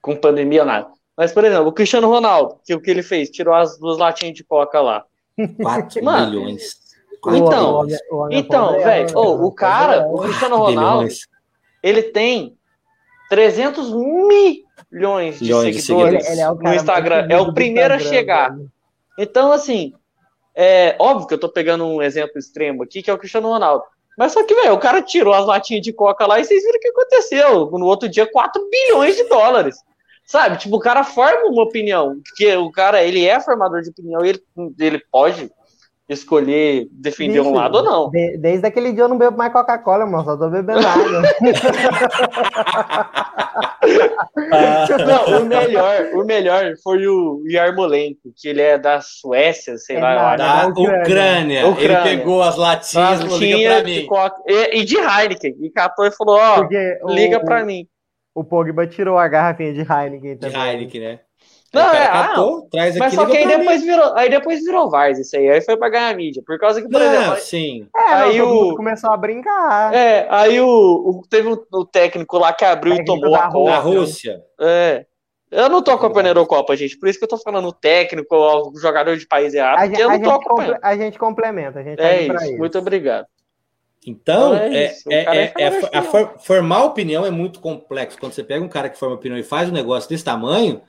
[0.01, 1.02] com pandemia ou nada.
[1.17, 3.31] Mas, por exemplo, o Cristiano Ronaldo, que o que ele fez?
[3.31, 5.05] Tirou as duas latinhas de coca lá.
[5.61, 6.83] 4 milhões.
[7.29, 7.87] Então,
[8.31, 11.09] então, velho, oh, o cara, o Cristiano Ronaldo,
[11.83, 12.57] ele tem
[13.29, 16.27] 300 milhões de seguidores, de seguidores.
[16.27, 17.27] Ele, ele é no Instagram.
[17.31, 18.57] É o primeiro a chegar.
[19.19, 19.93] Então, assim,
[20.55, 23.85] é óbvio que eu tô pegando um exemplo extremo aqui, que é o Cristiano Ronaldo.
[24.19, 26.77] Mas só que, velho, o cara tirou as latinhas de coca lá e vocês viram
[26.77, 27.71] o que aconteceu.
[27.71, 29.77] No outro dia, 4 bilhões de dólares.
[30.25, 30.57] Sabe?
[30.57, 32.17] Tipo, o cara forma uma opinião.
[32.25, 34.43] Porque o cara, ele é formador de opinião e ele,
[34.79, 35.51] ele pode
[36.09, 38.11] escolher defender Bicho, um lado ou não.
[38.11, 41.23] De, desde aquele dia eu não bebo mais Coca-Cola, irmão, só tô bebendo água.
[45.07, 50.01] não, o melhor, o melhor foi o Yarmolenko, que ele é da Suécia, sei é
[50.01, 50.37] lá.
[50.37, 51.67] Da Ucrânia.
[51.67, 51.79] Ucrânia.
[51.79, 54.07] Ele pegou as latinhas, e liga pra mim.
[54.47, 55.57] E, e, de Heineken.
[55.61, 56.67] E catou e falou, ó,
[57.03, 57.87] oh, liga o, pra mim.
[58.35, 60.61] O Pogba tirou a garrafinha de Heineken também.
[60.61, 61.21] De Heineken, né?
[61.73, 65.19] Não, é, catou, ah, traz mas só que aí depois, virou, aí depois virou Vars
[65.19, 67.37] isso aí, aí foi pra ganhar mídia, por causa que, por não, exemplo...
[67.39, 67.89] sim.
[67.97, 68.77] É, aí não, o...
[68.77, 69.95] começou a brincar.
[69.95, 73.71] É, aí o, o teve o, o, técnico lá que abriu e tomou a Copa.
[73.71, 74.43] Na Rússia.
[74.61, 75.07] É.
[75.51, 78.35] Eu não tô acompanhando a Eurocopa, gente, por isso que eu tô falando o técnico,
[78.35, 80.79] o jogador de país errado, a porque eu não tô acompanhando.
[80.83, 83.27] A gente complementa, a gente tá é isso, isso, muito obrigado.
[84.05, 88.19] Então, então é, é, é, é a for, formar opinião é muito complexo.
[88.19, 90.83] Quando você pega um cara que forma opinião e faz um negócio desse tamanho,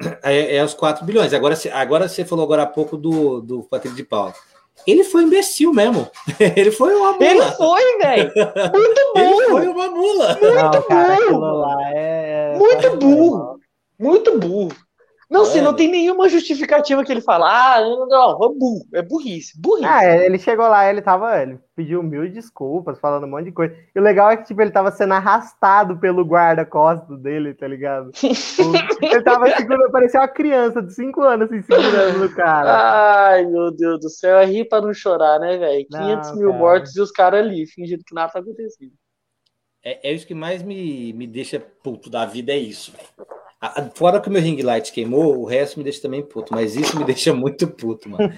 [0.22, 1.34] é, é os 4 bilhões.
[1.34, 4.32] Agora, agora você falou agora há pouco do, do Patrick de Paula.
[4.86, 6.08] Ele foi imbecil mesmo.
[6.38, 7.24] Ele foi uma mula.
[7.24, 8.32] Ele foi, velho.
[8.72, 9.40] Muito burro.
[9.40, 10.38] Ele foi uma mula.
[10.40, 11.80] Muito Não, burro.
[11.94, 12.58] É...
[12.58, 13.60] Muito burro.
[13.98, 14.83] Muito burro.
[15.34, 15.60] Não, é.
[15.60, 17.46] não tem nenhuma justificativa que ele fala.
[17.48, 19.84] Ah, não, não, é burro, é burrice, burrice.
[19.84, 23.52] Ah, é, ele chegou lá, ele tava, ele pediu mil desculpas, falando um monte de
[23.52, 23.74] coisa.
[23.92, 28.12] E o legal é que, tipo, ele tava sendo arrastado pelo guarda-costas dele, tá ligado?
[29.02, 33.30] ele tava segurando, parecia uma criança de 5 anos, assim, segurando o cara.
[33.30, 35.84] Ai, meu Deus do céu, é rir pra não chorar, né, velho?
[35.90, 36.58] 500 não, mil cara.
[36.60, 38.92] mortos e os caras ali, fingindo que nada tá acontecendo.
[39.82, 43.34] É, é isso que mais me, me deixa puto da vida, é isso, velho.
[43.94, 46.98] Fora que o meu ring light queimou, o resto me deixa também puto, mas isso
[46.98, 48.32] me deixa muito puto, mano.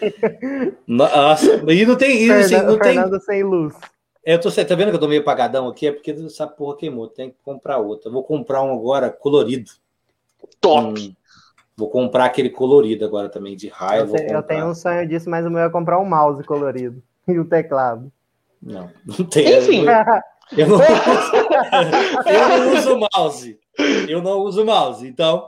[0.86, 3.20] Nossa, e não tem isso, assim, não Fernando tem.
[3.20, 3.74] sem luz.
[4.24, 5.86] É, eu tô, tá vendo que eu tô meio apagadão aqui?
[5.86, 8.08] É porque essa porra queimou, tem que comprar outra.
[8.08, 9.70] Eu vou comprar um agora colorido.
[10.60, 11.00] Top!
[11.00, 11.14] Um,
[11.76, 14.08] vou comprar aquele colorido agora também, de raio.
[14.16, 17.38] Eu, eu, tenho um sonho disso, mas o meu é comprar um mouse colorido e
[17.38, 18.10] o um teclado.
[18.60, 19.58] Não, não tem.
[19.58, 19.84] Enfim.
[20.52, 20.78] Eu, eu, não,
[22.26, 23.58] eu não uso mouse.
[24.08, 25.46] Eu não uso mouse, então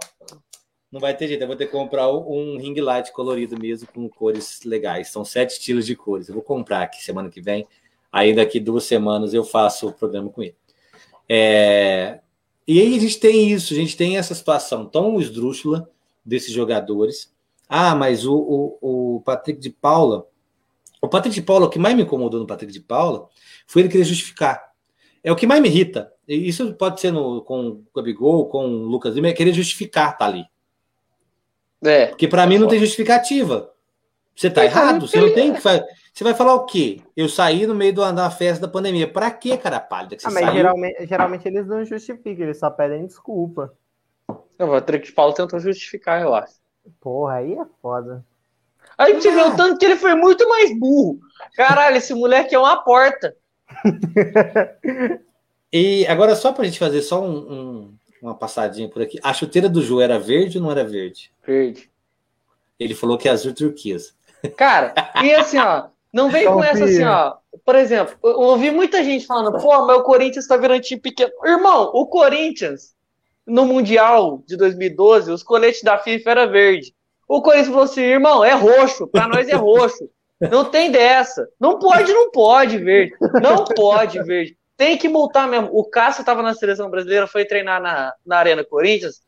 [0.91, 1.43] não vai ter jeito.
[1.43, 5.09] Eu vou ter que comprar um ring light colorido mesmo, com cores legais.
[5.09, 6.29] São sete estilos de cores.
[6.29, 7.67] Eu vou comprar aqui semana que vem.
[8.11, 10.57] Aí daqui duas semanas eu faço o programa com ele.
[11.29, 12.21] É...
[12.67, 15.91] E aí a gente tem isso, a gente tem essa situação tão esdrúxula
[16.25, 17.33] desses jogadores.
[17.69, 18.35] Ah, mas o,
[18.81, 20.27] o, o Patrick de Paula.
[21.01, 23.29] O Patrick de Paula, o que mais me incomodou no Patrick de Paula
[23.67, 24.68] foi ele querer justificar.
[25.23, 26.13] É o que mais me irrita.
[26.27, 30.27] Isso pode ser no, com o Gabigol, com o Lucas Lima, é querer justificar tá
[30.27, 30.45] ali.
[31.83, 32.07] É.
[32.07, 33.73] Porque para mim não tem justificativa.
[34.35, 35.85] Você tá é, errado, você não tem que fazer.
[36.13, 37.01] Você vai falar o quê?
[37.17, 39.11] Eu saí no meio da festa da pandemia.
[39.11, 40.17] Para quê, cara pálida?
[40.17, 43.73] Que ah, mas geralmente, geralmente eles não justificam, eles só pedem desculpa.
[44.59, 46.55] Não, o Patrick Paulo tentou justificar, eu acho.
[47.01, 48.25] Porra, aí é foda.
[48.97, 51.21] A gente vê o tanto que ele foi muito mais burro.
[51.55, 53.37] Caralho, esse moleque é uma porta.
[55.73, 59.19] E agora, só para a gente fazer só um, um, uma passadinha por aqui.
[59.23, 61.31] A chuteira do Ju era verde ou não era verde?
[61.47, 61.91] Verde.
[62.81, 64.13] Ele falou que é azul turquesa.
[64.57, 67.35] Cara, e assim, ó, não vem com essa assim, ó.
[67.65, 71.33] Por exemplo, eu ouvi muita gente falando, pô, mas o Corinthians tá virando time pequeno.
[71.45, 72.95] Irmão, o Corinthians,
[73.47, 76.95] no Mundial de 2012, os coletes da FIFA era verde.
[77.27, 80.09] O Corinthians falou assim, irmão, é roxo, pra nós é roxo.
[80.41, 81.49] Não tem dessa.
[81.59, 83.13] Não pode, não pode verde.
[83.43, 84.57] Não pode verde.
[84.77, 85.71] Tem que multar mesmo.
[85.73, 89.21] O Cássio estava na seleção brasileira, foi treinar na, na Arena Corinthians.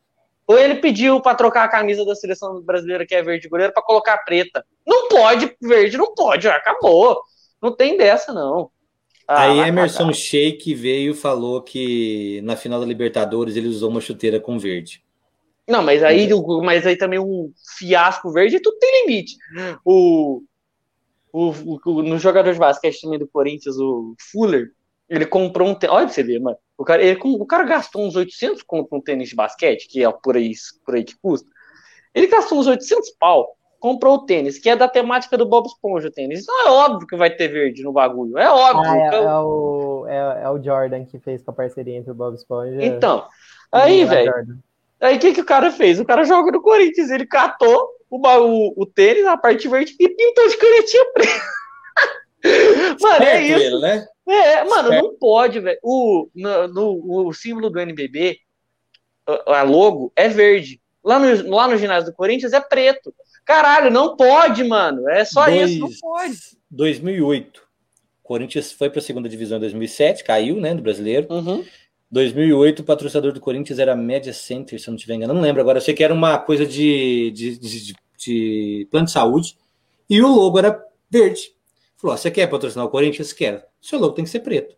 [0.47, 3.83] Ou ele pediu para trocar a camisa da seleção brasileira, que é verde goleiro, para
[3.83, 4.65] colocar preta.
[4.85, 7.21] Não pode, verde, não pode, acabou.
[7.61, 8.69] Não tem dessa, não.
[9.27, 14.01] Ah, aí Emerson Sheik veio e falou que na final da Libertadores ele usou uma
[14.01, 15.03] chuteira com verde.
[15.67, 16.27] Não, mas aí,
[16.63, 19.37] mas aí também um fiasco verde, tudo tem limite.
[19.85, 20.41] O,
[21.33, 21.53] o,
[21.85, 24.71] o, no jogador de basquete também do Corinthians, o Fuller,
[25.09, 25.71] ele comprou um.
[25.89, 26.57] Olha pra você ver, mano.
[26.77, 30.11] O cara, ele, o cara gastou uns 800 conto um tênis de basquete, que é
[30.11, 30.51] por aí,
[30.85, 31.49] por aí que custa.
[32.13, 36.07] Ele gastou uns 800 pau, comprou o tênis, que é da temática do Bob Esponja
[36.07, 36.43] o tênis.
[36.43, 38.37] Então é óbvio que vai ter verde no bagulho.
[38.37, 38.89] É óbvio.
[38.89, 39.29] Ah, é, então...
[39.29, 42.83] é, o, é, é, o Jordan que fez com a parceria entre o Bob Esponja.
[42.83, 43.25] Então,
[43.71, 44.33] aí, velho.
[44.99, 45.99] Aí o que, que o cara fez?
[45.99, 50.09] O cara joga no Corinthians, ele catou o, o, o tênis, a parte verde, e
[50.09, 51.41] pintou de canetinha preta.
[53.01, 53.59] mano, é isso.
[53.59, 54.07] Ele, né?
[54.27, 55.79] É, mano, não pode, velho.
[55.81, 58.37] O, no, no, o símbolo do NBB,
[59.47, 60.81] a logo, é verde.
[61.03, 63.13] Lá no, lá no ginásio do Corinthians é preto.
[63.45, 65.09] Caralho, não pode, mano.
[65.09, 66.37] É só Dois, isso, não pode.
[66.69, 67.61] 2008.
[68.21, 71.27] Corinthians foi para a segunda divisão em 2007, caiu, né, do brasileiro.
[71.29, 71.65] Uhum.
[72.11, 75.33] 2008, o patrocinador do Corinthians era a Media Center, se eu não estiver enganado.
[75.33, 75.77] Não lembro agora.
[75.77, 79.57] Eu sei que era uma coisa de, de, de, de plano de saúde.
[80.09, 81.53] E o logo era verde.
[81.95, 83.31] Falou: você quer patrocinar o Corinthians?
[83.31, 83.65] Quer.
[83.79, 84.75] Seu logo tem que ser preto.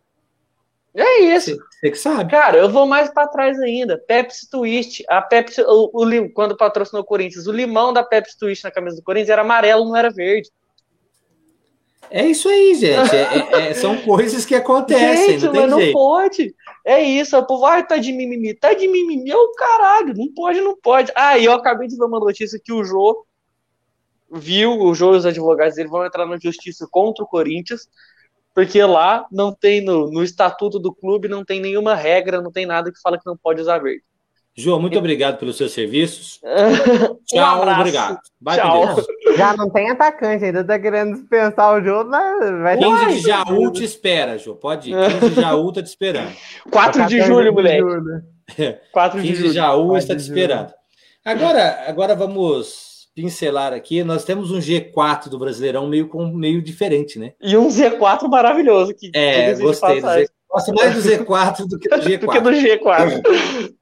[0.94, 1.56] É isso.
[1.72, 2.30] Você que sabe.
[2.30, 3.98] Cara, eu vou mais para trás ainda.
[3.98, 5.04] Pepsi Twist.
[5.08, 8.96] A Pepsi, o, o, quando patrocinou o Corinthians, o limão da Pepsi Twist na camisa
[8.96, 10.50] do Corinthians era amarelo, não era verde.
[12.10, 13.14] É isso aí, gente.
[13.14, 15.32] É, é, é são coisas que acontecem.
[15.32, 15.86] Gente, não tem mas jeito.
[15.86, 16.54] não pode.
[16.84, 17.36] É isso.
[17.36, 18.54] O povo, ai, tá de mimimi.
[18.54, 19.30] Tá de mimimi.
[19.30, 20.14] É o caralho.
[20.16, 21.12] Não pode, não pode.
[21.14, 23.24] Ah, e eu acabei de ver uma notícia que o Jô
[24.30, 27.88] viu, o Jô e os advogados dele vão entrar na justiça contra o Corinthians
[28.54, 32.64] porque lá não tem no, no estatuto do clube, não tem nenhuma regra, não tem
[32.64, 34.04] nada que fala que não pode usar verde.
[34.56, 36.40] João, muito obrigado pelos seus serviços.
[37.26, 38.18] Tchau, um obrigado.
[38.40, 39.02] Vai Tchau.
[39.36, 43.72] Já não tem atacante, ainda tá querendo dispensar o jogo, mas vai 15 de Jaú
[43.72, 44.56] te espera, João.
[44.56, 45.20] Pode ir.
[45.20, 46.32] 15 de Jaú tá te esperando.
[46.70, 47.82] 4 de julho, moleque.
[48.92, 49.50] 4 de 15 julho.
[49.50, 50.72] de Jaú está te esperando.
[51.24, 57.18] Agora, agora vamos pincelar aqui, nós temos um G4 do Brasileirão meio, com, meio diferente,
[57.18, 57.32] né?
[57.40, 58.92] E um Z4 maravilhoso.
[58.94, 60.26] Que é, gostei do Z4.
[60.50, 62.18] Gosto mais do Z4 do que do G4.
[62.18, 63.74] do que do G4.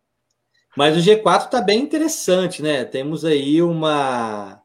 [0.77, 2.85] Mas o G4 está bem interessante, né?
[2.85, 4.63] Temos aí uma,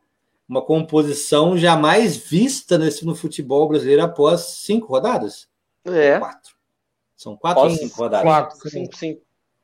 [0.47, 5.47] uma composição jamais vista nesse, no futebol brasileiro após cinco rodadas?
[5.85, 6.19] É.
[6.19, 6.55] Quatro.
[7.15, 8.25] São quatro ou cinco rodadas?
[8.25, 9.21] Quatro, cinco, cinco.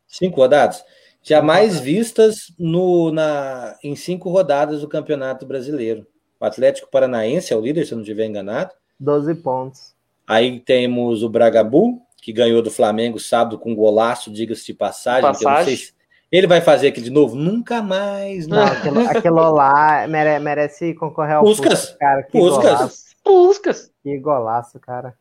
[0.07, 0.83] Cinco rodadas?
[1.23, 6.05] jamais vistas no, na, em cinco rodadas do Campeonato Brasileiro.
[6.39, 8.71] O Atlético Paranaense é o líder, se eu não estiver enganado.
[8.99, 9.93] 12 pontos.
[10.27, 15.21] Aí temos o Bragabu, que ganhou do Flamengo sábado com golaço, diga-se de passagem.
[15.21, 15.77] passagem.
[15.77, 15.93] Se
[16.37, 17.35] ele vai fazer aquele de novo?
[17.35, 18.47] Nunca mais.
[18.47, 22.23] Não, aquilo, aquilo lá mere, merece concorrer ao Puscas, Puscas cara.
[22.23, 22.63] Que Puscas.
[22.63, 23.03] Golaço.
[23.23, 23.91] Puscas.
[24.01, 25.15] Que golaço, cara.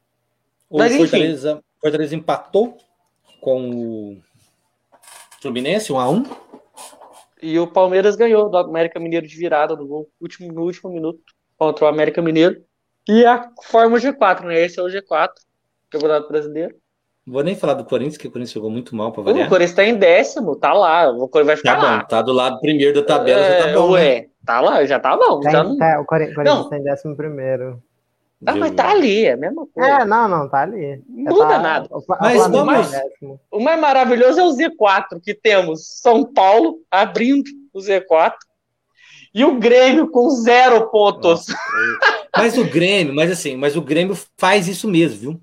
[0.71, 2.79] O Fortaleza, Fortaleza empatou
[3.43, 4.17] com o
[5.43, 6.25] Fluminense, 1 a 1
[7.43, 11.21] E o Palmeiras ganhou do América Mineiro de virada no, gol, último, no último minuto
[11.59, 12.65] contra o América Mineiro.
[13.07, 14.65] E a forma G4, né?
[14.65, 15.31] Esse é o G4,
[15.91, 16.75] Campeonato Brasileiro.
[17.27, 19.47] Não vou nem falar do Corinthians, que o Corinthians jogou muito mal para variar.
[19.47, 21.09] O Corinthians tá em décimo, tá lá.
[21.09, 21.99] O Corinthians vai ficar tá lá.
[21.99, 23.91] Bom, tá do lado primeiro da tabela, é, já tá bom.
[23.93, 24.27] Ué, né?
[24.45, 25.41] tá lá, já tá bom.
[25.41, 25.77] Tá, já não...
[25.77, 26.69] tá, o Corinthians não.
[26.69, 27.81] tá em décimo primeiro.
[28.45, 29.89] Ah, mas tá ali, é a mesma coisa.
[29.89, 31.01] É, não, não, tá ali.
[31.09, 31.89] Não muda tá, nada.
[31.93, 32.91] O, mas o mais,
[33.53, 38.33] o mais maravilhoso é o Z4, que temos São Paulo abrindo o Z4
[39.33, 41.47] e o Grêmio com zero pontos.
[41.47, 41.55] Nossa,
[42.37, 45.41] mas o Grêmio, mas assim, mas o Grêmio faz isso mesmo, viu?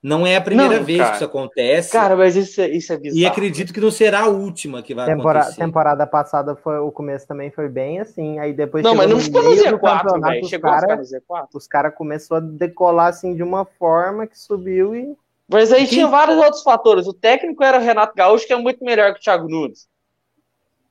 [0.00, 1.10] Não é a primeira não, vez cara.
[1.10, 1.92] que isso acontece.
[1.92, 3.20] Cara, mas isso, é, isso é bizarro.
[3.20, 5.64] E acredito que não será a última que vai temporada, acontecer.
[5.64, 9.42] Temporada passada foi o começo também foi bem assim, aí depois Não, mas não ficou
[9.42, 10.46] no Z4, velho.
[10.46, 11.48] Chegou cara, a ficar no Z4.
[11.52, 15.16] Os caras começaram a decolar assim de uma forma que subiu e
[15.48, 17.08] Mas aí tinha vários outros fatores.
[17.08, 19.88] O técnico era o Renato Gaúcho, que é muito melhor que o Thiago Nunes.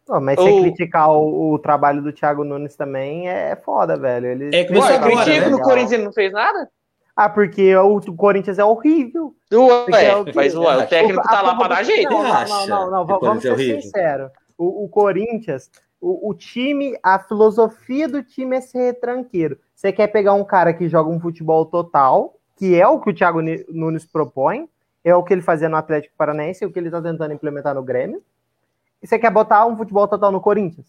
[0.09, 4.27] Oh, mas você criticar o, o, trabalho do Thiago Nunes também é foda, velho.
[4.27, 5.49] Ele é que você critica né?
[5.49, 6.69] no Corinthians não fez nada?
[7.17, 9.35] Ah, porque o Corinthians é horrível.
[9.51, 12.11] Ué, é mas ué, o técnico tá lá para dar jeito.
[12.11, 14.29] Não, não, não, não, vamos ser é sinceros.
[14.55, 19.57] O, o, Corinthians, o, o, time, a filosofia do time é ser retranqueiro.
[19.73, 23.13] Você quer pegar um cara que joga um futebol total, que é o que o
[23.15, 24.69] Thiago Nunes propõe,
[25.03, 27.73] é o que ele fazia no Atlético Paranaense, é o que ele tá tentando implementar
[27.73, 28.21] no Grêmio.
[29.01, 30.85] E você quer botar um futebol total no Corinthians?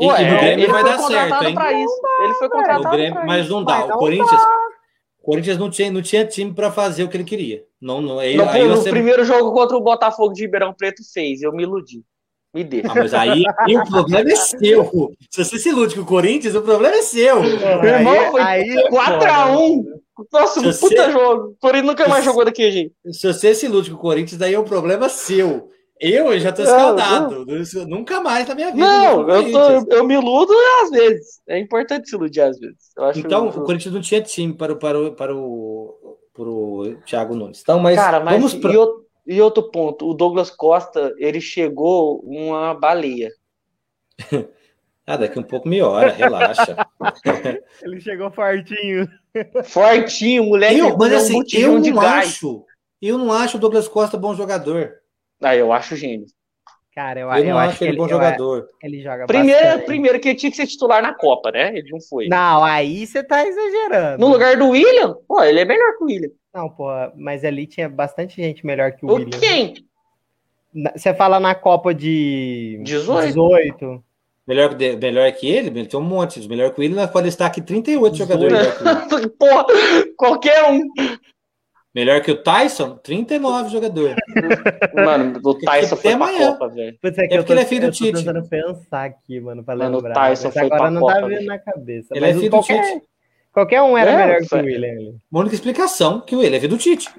[0.00, 1.84] Ué, e no Grêmio vai dar certo, hein?
[1.84, 2.00] Isso.
[2.22, 3.84] Ele foi contratado Grêmio, mas não dá.
[3.84, 4.71] o Corinthians, dá.
[5.22, 7.62] O Corinthians não tinha, não tinha time para fazer o que ele queria.
[7.80, 8.90] Não, não, aí, no, aí no você...
[8.90, 12.02] primeiro jogo contra o Botafogo de Ribeirão Preto fez, eu me iludi.
[12.52, 12.90] Me deixa.
[12.90, 13.44] Ah, mas aí,
[13.76, 15.12] o problema é seu.
[15.30, 17.40] Se você se ilude com o Corinthians, o problema é seu.
[17.40, 19.84] Meu irmão, foi aí, 4x1.
[20.30, 21.12] Nossa, um puta você...
[21.12, 21.50] jogo.
[21.50, 22.92] O Corinthians nunca mais jogou daqui, gente.
[23.12, 25.70] Se você se ilude com o Corinthians, daí é o problema seu.
[26.02, 27.46] Eu já tô escaldado.
[27.46, 28.84] Não, nunca mais na minha vida.
[28.84, 31.40] Não, eu, tô, eu me iludo às vezes.
[31.46, 32.90] É importante se iludir às vezes.
[33.14, 37.36] então, o Corinthians não tinha time para o, para o, para o, para o Thiago
[37.36, 37.60] Nunes.
[37.62, 38.72] Então, mas, Cara, mas vamos pra...
[38.72, 43.30] eu, e outro ponto, o Douglas Costa, ele chegou uma baleia.
[45.06, 46.76] ah, daqui um pouco melhora, relaxa.
[47.80, 49.08] ele chegou fortinho.
[49.62, 50.78] Fortinho, moleque.
[50.80, 52.64] Eu, mas assim, um eu não acho.
[53.00, 55.01] Eu não acho o Douglas Costa bom jogador.
[55.42, 56.26] Ah, eu acho gênio.
[56.94, 58.68] Cara, eu, eu, eu não acho, acho ele bom jogador.
[58.82, 59.86] Ele joga primeiro, bastante.
[59.86, 61.72] primeiro que ele tinha que ser titular na Copa, né?
[61.74, 62.28] Ele não foi.
[62.28, 64.20] Não, aí você tá exagerando.
[64.20, 65.16] No lugar do William?
[65.26, 66.30] Pô, ele é melhor que o William.
[66.54, 69.40] Não, pô, mas ali tinha bastante gente melhor que o, o William.
[69.40, 69.74] Quem?
[70.94, 73.26] Você fala na Copa de 18?
[73.28, 74.04] 18.
[74.46, 75.86] Melhor, melhor que ele?
[75.86, 76.46] Tem um monte.
[76.48, 78.58] Melhor que o William pode estar aqui 38 jogadores.
[79.38, 79.66] Porra,
[80.16, 80.82] qualquer um.
[81.94, 82.96] Melhor que o Tyson?
[82.96, 84.16] 39 jogadores.
[84.94, 86.52] Mano, o Tyson foi pra amanhã.
[86.52, 86.98] Copa, velho.
[87.02, 88.06] É, é porque ele é filho do Tite.
[88.06, 90.12] Eu tô tentando pensar aqui, mano, pra mano, lembrar.
[90.12, 92.08] O Tyson foi agora pra não Copa, tá vindo na cabeça.
[92.14, 93.06] Ele é filho qualquer, do Tite.
[93.52, 95.14] Qualquer um era É, melhor que o William.
[95.30, 97.10] Uma única explicação que o ele é filho do Tite.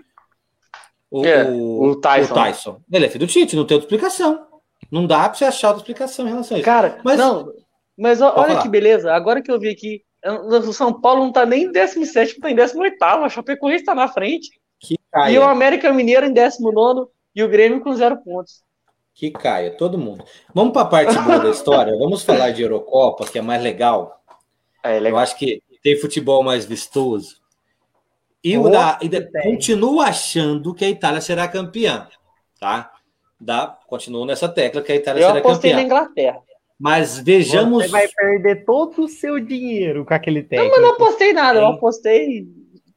[1.11, 2.31] O, É, o, Tyson.
[2.31, 2.81] o Tyson.
[2.91, 4.47] Ele é filho do Tite, não tem outra explicação.
[4.91, 6.65] Não dá pra você achar outra explicação em relação a isso.
[6.65, 7.51] Cara, Mas- não.
[7.95, 8.61] Mas ó, olha falar.
[8.63, 9.13] que beleza.
[9.13, 12.55] Agora que eu vi aqui, o São Paulo não tá nem em 17, tá em
[12.55, 12.95] 18.
[13.03, 14.49] A Chapecoense tá na frente.
[14.83, 18.61] Que E caia, o América Mineiro em 19 e o Grêmio com zero pontos.
[19.15, 20.23] que caia, todo mundo.
[20.53, 21.95] Vamos pra parte boa da história.
[21.97, 24.21] Vamos falar de Eurocopa, que é mais legal.
[24.83, 25.19] É Eu legal.
[25.19, 27.37] acho que tem futebol mais vistoso.
[28.43, 32.07] E o da, e da- continuo achando que a Itália será campeã,
[32.59, 32.91] tá?
[33.39, 35.75] Da, continuo nessa tecla que a Itália Eu será apostei campeã.
[35.77, 36.39] na Inglaterra.
[36.79, 37.83] Mas vejamos.
[37.85, 40.71] Você vai perder todo o seu dinheiro com aquele Não, técnico.
[40.71, 42.47] mas não apostei nada, eu apostei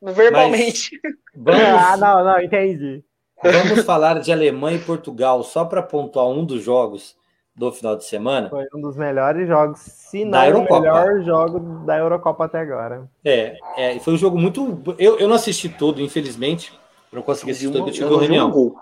[0.02, 0.90] verbalmente.
[1.34, 3.04] Vamos, Ah, não, não, entendi.
[3.42, 7.16] vamos falar de Alemanha e Portugal, só para pontuar um dos jogos
[7.54, 8.50] do final de semana.
[8.50, 13.08] Foi um dos melhores jogos, se não o melhor jogo da Eurocopa até agora.
[13.24, 14.82] É, é, foi um jogo muito.
[14.98, 16.72] Eu, eu não assisti todo, infelizmente.
[17.10, 18.74] Eu não consegui assistir todo, eu tive uma reunião.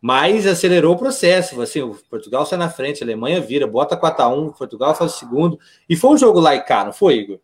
[0.00, 1.60] Mas acelerou o processo.
[1.62, 5.58] Assim, o Portugal sai na frente, a Alemanha vira, bota 4x1, Portugal faz o segundo.
[5.88, 7.38] E foi um jogo lá e cá, não foi, Igor?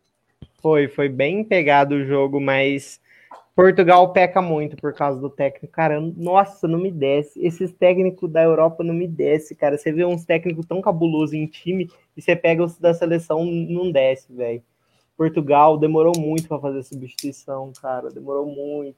[0.62, 3.00] Foi, foi bem pegado o jogo, mas
[3.54, 5.74] Portugal peca muito por causa do técnico.
[5.74, 7.44] Cara, nossa, não me desce.
[7.44, 9.76] Esses técnicos da Europa não me desce, cara.
[9.76, 13.90] Você vê uns técnicos tão cabulosos em time e você pega os da seleção, não
[13.90, 14.62] desce, velho.
[15.16, 18.08] Portugal demorou muito para fazer substituição, cara.
[18.08, 18.96] Demorou muito.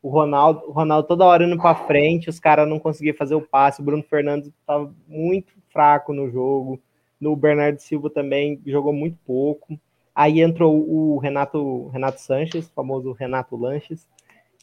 [0.00, 3.40] O Ronaldo, o Ronaldo toda hora indo para frente, os caras não conseguiam fazer o
[3.40, 3.80] passe.
[3.80, 6.80] O Bruno Fernandes estava muito fraco no jogo.
[7.20, 9.78] No Bernardo Silva também jogou muito pouco.
[10.16, 14.06] Aí entrou o Renato, Renato Sanches, famoso Renato Lanches.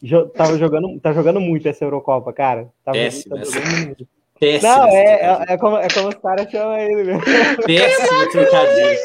[0.02, 2.68] Jo, tava jogando, tá jogando muito essa Eurocopa, cara.
[2.84, 4.08] Tava, tá essa- jogando muito.
[4.40, 4.72] Péssimo.
[4.74, 5.46] Não, é, trocadilho.
[5.50, 7.22] é, é como, é como os caras chamam ele mesmo.
[7.66, 9.00] Péssimo trocadilho.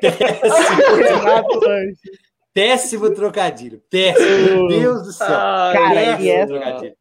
[0.00, 1.98] Péssimo, Renato Lanches.
[2.52, 3.82] péssimo trocadilho.
[3.90, 4.68] Péssimo.
[4.68, 5.26] Meu Deus do céu.
[5.26, 6.94] Cara, e péssimo essa- trocadilho.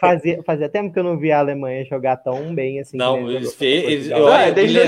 [0.00, 2.96] Fazia, fazia tempo que eu não vi a Alemanha jogar tão bem assim.
[2.96, 4.22] Não, eles eles- Portugal.
[4.32, 4.78] olha, Ah, desde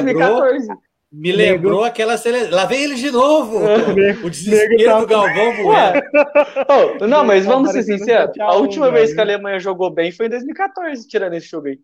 [1.13, 1.33] me lembrou- 2014.
[1.33, 2.51] Me lembrou aquela seleção.
[2.57, 3.61] Lá vem ele de novo.
[3.95, 6.03] Nego- O desespero tá- do Galvão Bueno.
[7.01, 8.39] Oh, não, mas vamos ser sinceros.
[8.41, 11.79] A última vez que a Alemanha jogou bem foi em 2014, tirando esse jogo aí.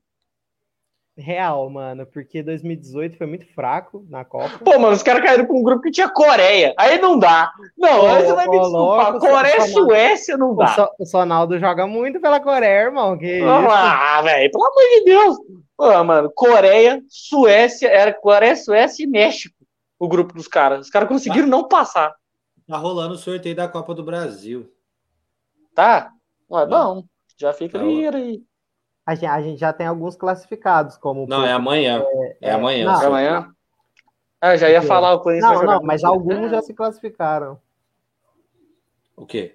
[1.19, 4.59] Real, mano, porque 2018 foi muito fraco na Copa.
[4.63, 6.75] Pô, mano, os caras caíram com um grupo que tinha Coreia.
[6.79, 7.51] Aí não dá.
[7.77, 9.13] Não, Ô, aí você vai me desculpar.
[9.13, 10.67] louco, Coreia e Suécia não O, dá.
[10.75, 13.17] So- o Sonaldo joga muito pela Coreia, irmão.
[13.17, 13.47] Que isso?
[13.49, 15.37] Ah, velho, pelo amor de Deus.
[15.75, 19.57] Pô, mano, Coreia, Suécia, era Coreia, Suécia e México.
[19.99, 20.81] O grupo dos caras.
[20.81, 22.15] Os caras conseguiram não passar.
[22.69, 24.71] Tá rolando o sorteio da Copa do Brasil.
[25.75, 26.11] Tá?
[26.51, 27.05] Não é bom.
[27.39, 28.43] Já fica Tá ligeiro aí.
[29.07, 31.27] A gente, a gente já tem alguns classificados, como.
[31.29, 32.05] Não, é amanhã.
[32.43, 32.85] É, amanhã.
[32.87, 33.13] não, o sorteio.
[33.17, 33.51] Amanhã.
[34.41, 37.59] Ah, já ia falar o Corinthians vai Não, não, mas alguns já se classificaram
[39.17, 39.55] O quê?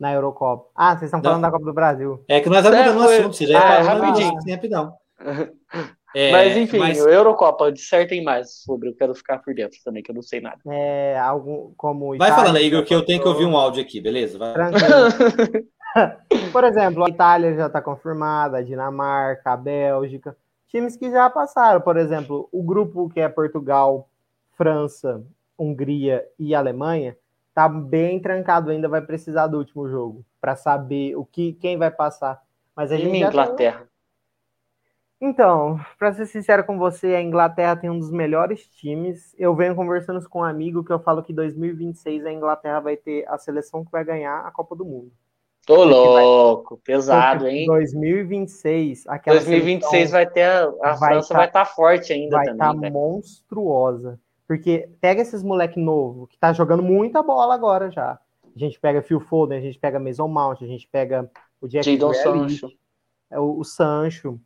[0.00, 0.68] na Eurocopa.
[0.74, 1.24] Ah, vocês estão Não.
[1.24, 2.24] falando da Copa do Brasil.
[2.28, 3.36] É que nós estamos É, mudando o foi- assunto.
[3.36, 4.38] Você já Ah, ia é rapidinho.
[4.38, 4.94] assim, rapidão.
[6.16, 8.88] É, mas enfim, mas- o Eurocopa, dissertem mais sobre.
[8.88, 10.58] Eu quero ficar por dentro também, que eu não sei nada.
[10.68, 13.82] É, algum, como Vai Itália, falando aí, Igor, que eu tenho que ouvir um áudio
[13.82, 14.38] aqui, beleza?
[14.38, 14.54] Vai.
[16.52, 20.36] Por exemplo, a Itália já está confirmada, a Dinamarca, a Bélgica,
[20.68, 21.80] times que já passaram.
[21.80, 24.08] Por exemplo, o grupo que é Portugal,
[24.56, 25.22] França,
[25.58, 27.16] Hungria e Alemanha
[27.54, 31.90] tá bem trancado ainda, vai precisar do último jogo para saber o que quem vai
[31.90, 32.42] passar.
[32.74, 33.88] Mas a E gente Inglaterra.
[35.20, 39.34] Então, para ser sincero com você, a Inglaterra tem um dos melhores times.
[39.38, 43.24] Eu venho conversando com um amigo que eu falo que 2026 a Inglaterra vai ter
[43.28, 45.12] a seleção que vai ganhar a Copa do Mundo.
[45.66, 47.66] Tô louco, pesado, hein?
[47.66, 50.42] 2026, aquela 2026 vai ter.
[50.44, 52.80] A, a vai França tá- vai estar forte ainda vai estar também.
[52.82, 52.92] velho.
[52.92, 54.20] monstruosa.
[54.46, 58.18] Porque pega esses moleque novo que tá jogando muita bola agora já.
[58.54, 61.28] A gente pega Phil Foden, a gente pega Mason Mount, a gente pega
[61.60, 62.68] o Jack Jadon Sancho.
[63.30, 64.38] é, o, o Sancho.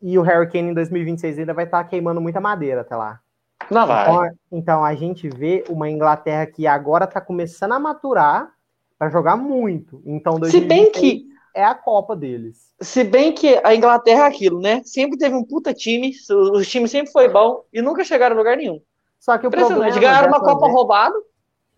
[0.00, 3.20] E o Harry Kane em 2026 ainda vai estar queimando muita madeira até lá.
[3.70, 4.04] Não vai.
[4.04, 8.55] Então, então a gente vê uma Inglaterra que agora está começando a maturar
[8.98, 10.02] para jogar muito.
[10.04, 12.72] Então Se bem 2026 que, é a Copa deles.
[12.80, 14.82] se bem que a Inglaterra é aquilo, né?
[14.84, 18.56] Sempre teve um puta time, o, time sempre foi bom e nunca chegaram a lugar
[18.56, 18.80] nenhum.
[19.18, 20.00] Só que o problema Impressionante.
[20.00, 21.16] Ganharam uma Copa vez- roubada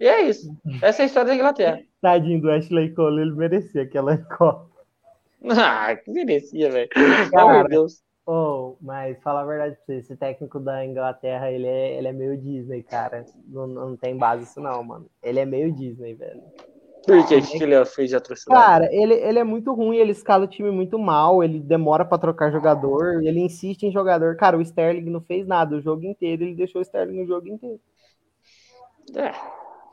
[0.01, 0.55] e é isso.
[0.83, 1.81] Essa é a história da Inglaterra.
[2.01, 4.69] Tadinho do Ashley Cole, ele merecia aquela Copa.
[5.51, 6.89] Ah, que merecia, velho.
[7.31, 8.03] Cara, Meu Deus.
[8.27, 12.13] Oh, mas fala a verdade pra você, esse técnico da Inglaterra, ele é, ele é
[12.13, 13.25] meio Disney, cara.
[13.47, 15.07] Não, não tem base isso não, mano.
[15.23, 16.43] Ele é meio Disney, velho.
[17.07, 17.37] Por quê?
[17.37, 18.61] O que que ele fez de atrocidade?
[18.61, 22.19] Cara, ele, ele é muito ruim, ele escala o time muito mal, ele demora pra
[22.19, 24.37] trocar jogador, ele insiste em jogador.
[24.37, 27.49] Cara, o Sterling não fez nada o jogo inteiro, ele deixou o Sterling o jogo
[27.49, 27.81] inteiro.
[29.17, 29.33] É,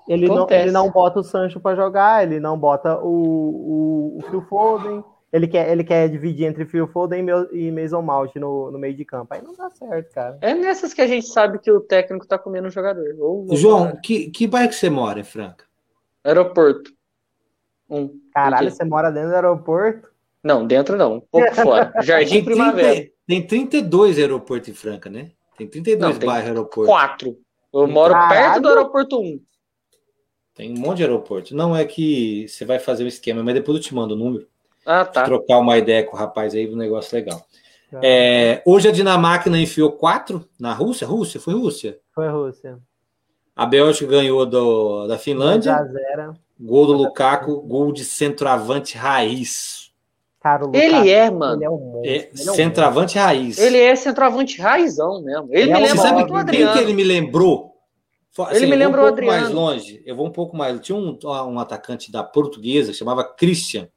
[0.08, 4.22] Ele não, ele não bota o Sancho pra jogar, ele não bota o, o, o
[4.30, 5.04] Phil Foden.
[5.32, 9.04] Ele quer, ele quer dividir entre Phil Foden e Mason Mount no, no meio de
[9.04, 9.34] campo.
[9.34, 10.38] Aí não dá certo, cara.
[10.42, 13.16] é nessas que a gente sabe que o técnico tá comendo o jogador.
[13.20, 15.66] Ou João, que, que bairro que você mora, em Franca?
[16.26, 16.92] Aeroporto.
[17.90, 18.20] Um.
[18.34, 20.10] Caralho, você mora dentro do aeroporto?
[20.44, 21.18] Não, dentro não.
[21.18, 21.94] Um pouco fora.
[22.02, 22.96] Jardim Tem, Primavera.
[22.96, 25.32] 30, tem 32 aeroportos em Franca, né?
[25.58, 26.88] Tem 32 Não, tem bairros aeroportos.
[26.88, 27.38] Quatro.
[27.72, 28.34] Eu moro Caralho.
[28.34, 29.40] perto do aeroporto 1.
[30.56, 31.56] Tem um monte de aeroporto.
[31.56, 34.48] Não é que você vai fazer um esquema, mas depois eu te mando o número.
[34.86, 35.24] Ah, tá.
[35.26, 37.46] Trocar uma ideia com o rapaz aí, um negócio legal.
[38.04, 41.08] É, hoje a Dinamarca enfiou quatro na Rússia.
[41.08, 41.40] Rússia?
[41.40, 42.00] Foi Rússia.
[42.14, 42.80] Foi Rússia.
[43.56, 45.72] A Bélgica ganhou do, da Finlândia.
[45.74, 46.34] 2x0.
[46.60, 49.92] Gol do Lukaku, gol de centroavante raiz.
[50.42, 51.56] Cara, o Lucas, Ele é, mano.
[51.58, 52.12] Ele é um monstro.
[52.12, 53.58] É, ele é um centroavante raiz.
[53.58, 55.48] Ele é centroavante raizão mesmo.
[55.52, 56.74] Ele Ele me é um lembra sabe o quem Adriano.
[56.74, 57.76] que ele me lembrou?
[58.32, 59.42] Fo- Ele me o um pouco Adriano.
[59.42, 60.04] mais longe.
[60.06, 60.80] Eu vou um pouco mais.
[60.82, 63.88] Tinha um, um atacante da portuguesa que chamava Christian.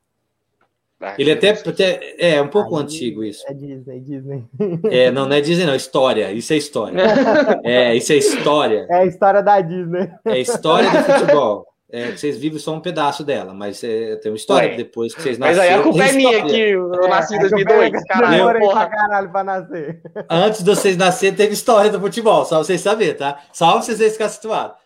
[1.01, 3.45] Ah, Ele até, até é um pouco Aí- antigo isso.
[3.49, 4.45] É Disney, Disney.
[4.91, 6.33] É, não, não é Disney, não, é história.
[6.33, 6.99] Isso é história.
[7.65, 8.87] É, isso é história.
[8.91, 10.11] É a história da Disney.
[10.25, 11.67] É história do futebol.
[11.91, 14.77] É, vocês vivem só um pedaço dela, mas é, tem uma história Ué.
[14.77, 15.75] depois que vocês Mas nasceram.
[15.77, 17.91] aí a culpa é minha que eu nasci em É, que eu 2002.
[17.91, 18.87] peguei- Caralho, porra.
[18.89, 20.01] caralho pra nascer.
[20.29, 23.39] Antes de vocês nascerem, teve história do futebol, só vocês saberem, tá?
[23.55, 24.77] Só pra vocês ficarem situados.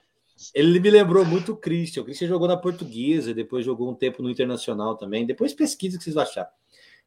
[0.55, 2.03] Ele me lembrou muito o Christian.
[2.03, 5.25] O Christian jogou na portuguesa, depois jogou um tempo no internacional também.
[5.27, 6.49] Depois pesquisa o que vocês vão achar.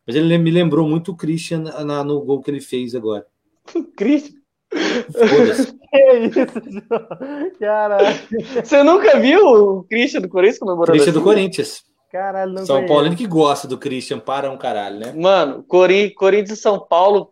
[0.06, 3.26] Mas ele me lembrou muito o Christian na- no gol que ele fez agora.
[3.98, 4.34] Cristo.
[4.72, 5.76] Foda-se.
[5.96, 7.58] Que isso?
[7.60, 8.16] Caralho.
[8.64, 11.24] Você nunca viu o Christian do Corinthians comemorando Christian do assim?
[11.28, 11.84] Corinthians.
[12.12, 12.94] Caralho, não São conheço.
[12.94, 15.12] Paulino que gosta do Christian para um caralho, né?
[15.14, 17.32] Mano, Cori- Corinthians e São Paulo,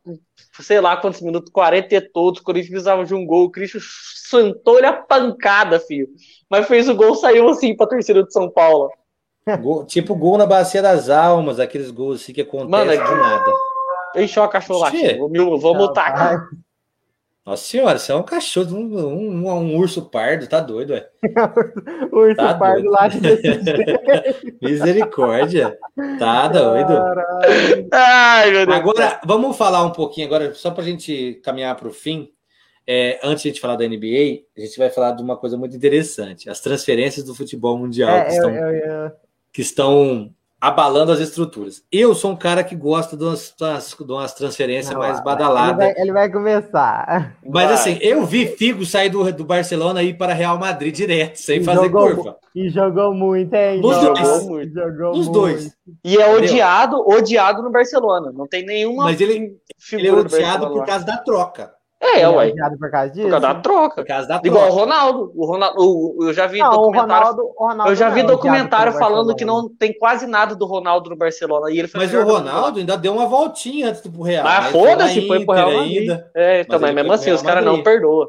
[0.59, 3.79] sei lá quantos minutos, 40 e todos, o Corinthians precisava de um gol, o Christian
[4.29, 6.07] sentou-lhe a pancada, filho.
[6.49, 8.89] Mas fez o gol, saiu assim pra torcida de São Paulo.
[9.61, 13.15] Gol- tipo gol na Bacia das Almas, aqueles gols assim que acontecem Mano, é de
[13.15, 13.51] nada.
[14.15, 15.13] Encheu a cachorro Che.
[15.13, 15.27] lá.
[15.27, 16.55] Vou, vou multar aqui.
[17.45, 21.09] Nossa senhora, você é um cachorro, um, um- um urso pardo, tá doido, ué.
[22.09, 22.91] O urso Tá pardo doido.
[22.91, 24.57] lá desse jeito.
[24.61, 25.77] Misericórdia.
[26.19, 26.87] Tá doido.
[26.87, 27.87] Caralho.
[27.91, 28.77] Ai, meu Deus.
[28.77, 32.29] Agora, vamos falar um pouquinho agora, só para a gente caminhar para o fim.
[32.87, 35.57] É, antes de a gente falar da NBA, a gente vai falar de uma coisa
[35.57, 39.11] muito interessante: as transferências do futebol mundial que, É, eu, estão, eu, eu,
[39.53, 40.33] que estão
[40.63, 41.83] abalando as estruturas.
[41.91, 43.53] Eu sou um cara que gosta de umas,
[43.99, 45.75] de umas transferências Não, mais ele badaladas.
[45.75, 47.35] vai, ele vai começar.
[47.45, 47.73] Mas Vai.
[47.73, 51.59] assim, eu vi Figo sair do, do Barcelona e ir para Real Madrid direto, sem
[51.59, 52.37] E fazer jogou curva.
[52.55, 53.81] E jogou muito, hein?
[53.81, 54.45] Nos jogou dois.
[54.45, 54.73] muito.
[54.73, 55.31] Jogou Os muito.
[55.33, 55.71] dois.
[56.01, 58.31] E é odiado, odiado no Barcelona.
[58.31, 61.73] Não tem nenhuma Mas ele, figura ele é do odiado por causa da troca.
[62.05, 62.53] É, Ele ué.
[62.77, 63.23] por causa disso.
[63.23, 63.95] Por causa da troca.
[63.95, 64.81] Por causa da Igual o troca.
[64.81, 65.31] Ronaldo.
[65.35, 67.13] O Ronaldo o- eu já vi Não, o documentário.
[67.13, 70.65] Ronaldo, o Ronaldo eu já vi é documentário falando que não tem quase nada do
[70.65, 71.71] Ronaldo no Barcelona.
[71.71, 72.21] E ele foi Mas o.
[72.23, 74.45] Ronaldo ainda deu uma voltinha antes do Real.
[74.45, 75.97] Ah, foda-se, foi pro Real Madrid.
[76.01, 76.31] ainda.
[76.35, 78.27] É, então, Mas mas mesmo assim, os caras não perdoam.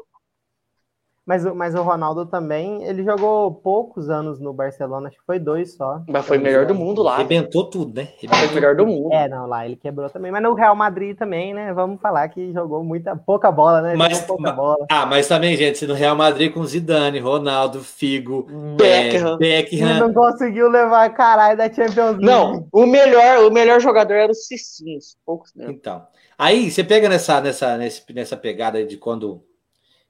[1.25, 5.39] Mas, o- mas o Ronaldo também, ele jogou poucos anos no Barcelona, acho que foi
[5.39, 6.01] dois só.
[6.07, 7.15] Mas foi o melhor do mundo lá.
[7.15, 8.09] Arrebentou tudo, né?
[8.19, 9.11] Foi Arrebentou o melhor do mundo.
[9.11, 10.31] É, não, lá ele quebrou também.
[10.31, 11.73] Mas no Real Madrid também, né?
[11.73, 13.95] Vamos falar que jogou muita, pouca bola, né?
[13.95, 14.85] Mas- jogou pouca mas- bola.
[14.91, 18.43] Ah, mas também, gente, se no Real Madrid com Zidane, Ronaldo, Figo,
[18.77, 19.33] Beckham.
[19.33, 19.89] é, Beckham.
[19.89, 22.25] Ele não conseguiu levar caralho da Champions League.
[22.25, 25.17] Não, o melhor, o melhor jogador era o Cicinhos.
[25.25, 25.65] Poucos, né?
[25.69, 26.05] Então,
[26.37, 29.41] aí você pega nessa, nessa, nesse- nessa pegada de quando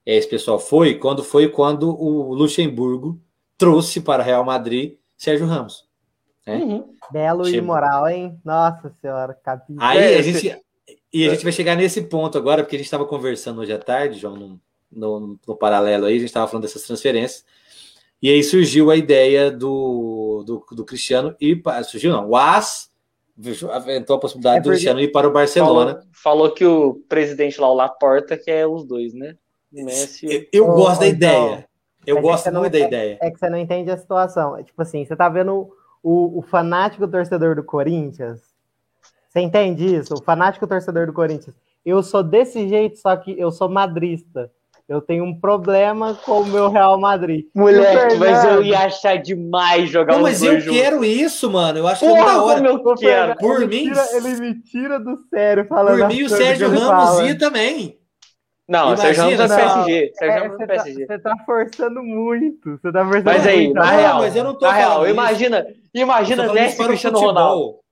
[0.05, 3.19] esse pessoal foi, quando foi quando o Luxemburgo
[3.57, 5.87] trouxe para o Real Madrid Sérgio Ramos.
[6.45, 6.55] É.
[6.55, 6.93] Uhum.
[7.11, 7.67] Belo e Chegou.
[7.67, 8.37] moral, hein?
[8.43, 9.79] Nossa senhora, capítulo.
[9.81, 10.55] Aí É, a gente.
[11.11, 13.79] E a gente vai chegar nesse ponto agora, porque a gente estava conversando hoje à
[13.79, 17.45] tarde, João, no, no, no paralelo aí, a gente estava falando dessas transferências.
[18.21, 21.83] E aí surgiu a ideia do, do, do Cristiano ir para.
[21.83, 22.91] Surgiu não, o AS
[23.71, 25.93] aventou a possibilidade é do Cristiano ir para o Barcelona.
[25.93, 29.37] Falou, falou, que o presidente lá, o Laporta, quer os dois, né?
[29.83, 30.25] Messi.
[30.25, 31.67] Eu, eu oh, gosto da então, ideia.
[32.05, 33.17] Eu é gosto muito da ideia.
[33.21, 34.57] É que você não entende a situação.
[34.57, 35.69] É tipo assim, você tá vendo
[36.03, 38.41] o, o fanático torcedor do Corinthians?
[39.29, 40.13] Você entende isso?
[40.13, 41.55] O fanático torcedor do Corinthians.
[41.85, 44.51] Eu sou desse jeito, só que eu sou madrista.
[44.87, 47.45] Eu tenho um problema com o meu Real Madrid.
[47.55, 50.77] Moleque, mas eu ia achar demais jogar Não, mas eu juntos.
[50.77, 51.79] quero isso, mano.
[51.79, 52.67] Eu acho Porra, que é da hora.
[52.67, 53.35] Eu quero.
[53.37, 53.83] Por ele mim.
[53.85, 55.99] Tira, ele me tira do sério falando.
[55.99, 57.97] Por mim, o Sérgio Ramos ia também.
[58.67, 60.11] Não, Imagina, Sérgio Ramos é PSG.
[60.15, 61.05] Sérgio Ramos é PSG.
[61.05, 62.71] Você tá forçando muito.
[62.71, 63.75] Você tá forçando mas aí, muito.
[63.75, 67.84] Na real, mas eu não tô na real, imagina, imagina Messi e Cristiano Ronaldo.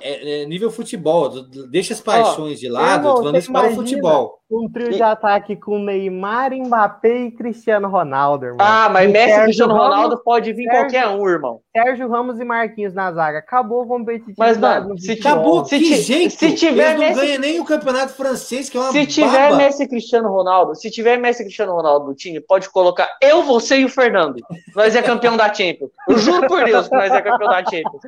[0.00, 1.30] É, é, nível futebol,
[1.70, 4.38] deixa as paixões oh, de lado, falando isso para o futebol.
[4.50, 8.66] Um trio de ataque com Neymar, Mbappé e Cristiano Ronaldo, irmão.
[8.66, 11.60] Ah, mas e Messi e Cristiano Ramos, Ronaldo pode vir Sérgio, qualquer um, irmão.
[11.76, 13.40] Sérgio Ramos e Marquinhos na zaga.
[13.40, 14.36] Acabou o competitivo.
[14.38, 16.32] Mas, mano, se acabou, se que jeito?
[16.32, 17.20] Se tiver Eles não Messi...
[17.20, 20.90] ganha nem o campeonato francês, que é uma Se tiver Messi e Cristiano Ronaldo, se
[20.90, 24.36] tiver Messi e Cristiano Ronaldo no time, pode colocar eu, você e o Fernando.
[24.74, 25.90] Nós é campeão da Champions.
[26.08, 28.00] Eu juro por Deus que nós é campeão da Champions.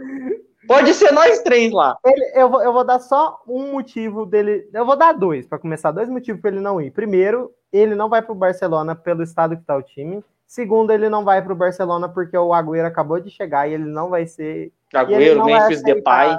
[0.66, 1.96] Pode ser nós três lá.
[2.04, 4.68] Ele, eu, vou, eu vou dar só um motivo dele.
[4.72, 6.90] Eu vou dar dois, para começar, dois motivos para ele não ir.
[6.90, 10.22] Primeiro, ele não vai para o Barcelona pelo estado que está o time.
[10.46, 13.84] Segundo, ele não vai para o Barcelona porque o Agüero acabou de chegar e ele
[13.84, 14.72] não vai ser.
[14.92, 16.36] Agüero, Memphis Depay.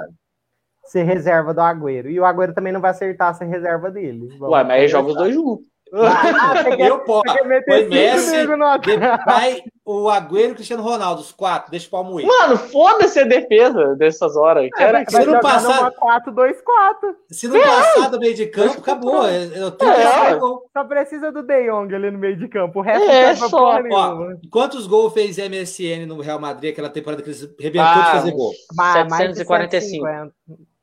[0.84, 2.10] Ser reserva do Agüero.
[2.10, 4.28] E o Agüero também não vai acertar ser reserva dele.
[4.38, 5.66] Vamos Ué, mas ele joga os dois juntos.
[5.94, 7.22] Ah, eu posso.
[7.66, 8.46] Foi Messi,
[8.84, 11.70] Depay, o Agüero e o Cristiano Ronaldo, os quatro.
[11.70, 12.26] Deixa o palmo ir.
[12.26, 14.68] Mano, foda-se a defesa dessas horas.
[14.78, 15.90] É, se não passar...
[15.90, 17.16] 4, 2, 4.
[17.30, 17.64] Se não é.
[17.64, 19.26] passar do meio de campo, acabou.
[19.28, 20.38] Eu tenho é.
[20.38, 22.78] Só precisa do De Jong ali no meio de campo.
[22.78, 23.80] O resto é, só.
[23.90, 28.10] Ó, quantos gols fez MSN no Real Madrid aquela temporada que eles rebentou ah, de
[28.12, 28.52] fazer gol?
[28.74, 30.06] 745.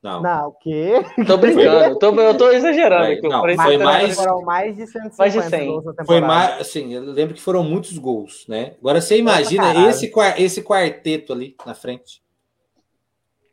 [0.02, 0.22] Não.
[0.22, 0.94] Não, o quê?
[1.28, 3.28] Tô brincando, tô, eu tô exagerando.
[3.28, 5.82] Não, foi mais, foram mais de 150 mais de 100.
[6.06, 8.76] Foi mais, assim, eu lembro que foram muitos gols, né?
[8.80, 12.24] Agora você imagina esse, esse quarteto ali na frente.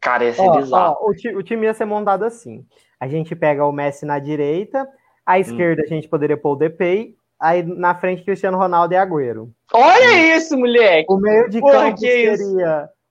[0.00, 0.96] Cara, ia ser ó, bizarro.
[1.00, 2.64] Ó, o, o, time ia ser montado assim.
[3.00, 4.88] A gente pega o Messi na direita,
[5.26, 5.84] à esquerda hum.
[5.84, 9.50] a gente poderia pôr o Depay, aí na frente Cristiano Ronaldo e Agüero.
[9.74, 10.36] Olha hum.
[10.36, 11.12] isso, moleque!
[11.12, 12.56] O meio de Porra, campo seria isso?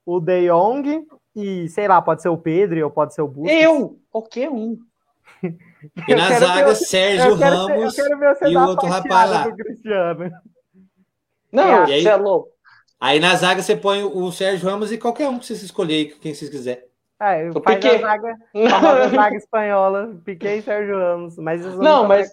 [0.05, 1.05] o De Jong,
[1.35, 3.63] e, sei lá, pode ser o Pedro ou pode ser o Busquets.
[3.63, 3.99] Eu!
[4.09, 4.77] Qualquer um.
[6.07, 8.09] E na zaga, ver, Sérgio Ramos ser,
[8.47, 9.47] e o outro rapaz lá.
[11.51, 12.49] Não, você é louco.
[12.99, 16.33] Aí na zaga você põe o Sérgio Ramos e qualquer um que vocês escolher, quem
[16.33, 16.87] vocês quiser.
[17.19, 17.95] Ah, eu faz Piquet.
[18.03, 22.31] a zaga, a zaga espanhola, Piquet e Sérgio Ramos, mas isso não, não mas,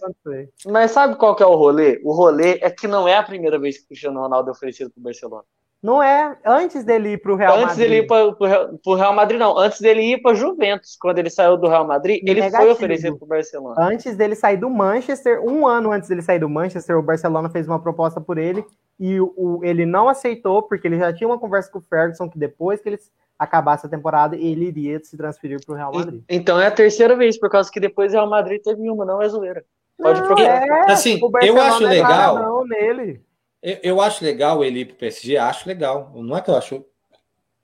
[0.67, 2.01] mas sabe qual que é o rolê?
[2.05, 4.91] O rolê é que não é a primeira vez que o Cristiano Ronaldo é oferecido
[4.91, 5.45] para o Barcelona.
[5.83, 7.79] Não é antes dele ir para o Real antes Madrid.
[7.79, 9.59] Antes dele ir para o Real Madrid, não.
[9.59, 12.63] Antes dele ir para Juventus, quando ele saiu do Real Madrid, ele Negativo.
[12.63, 13.75] foi oferecido para o Barcelona.
[13.79, 17.67] Antes dele sair do Manchester, um ano antes dele sair do Manchester, o Barcelona fez
[17.67, 18.65] uma proposta por ele
[19.01, 22.29] e o, o, ele não aceitou, porque ele já tinha uma conversa com o Ferguson
[22.29, 22.99] que depois que ele
[23.37, 26.23] acabasse a temporada, ele iria se transferir para o Real Madrid.
[26.29, 29.21] Então é a terceira vez, por causa que depois o Real Madrid teve uma, não
[29.21, 29.65] é zoeira.
[29.99, 30.63] Pode não, procurar.
[30.63, 32.39] É, assim, eu acho legal.
[32.39, 33.21] Não, nele.
[33.63, 36.11] Eu, eu acho legal ele ir para o PSG, acho legal.
[36.15, 36.85] Não é que eu acho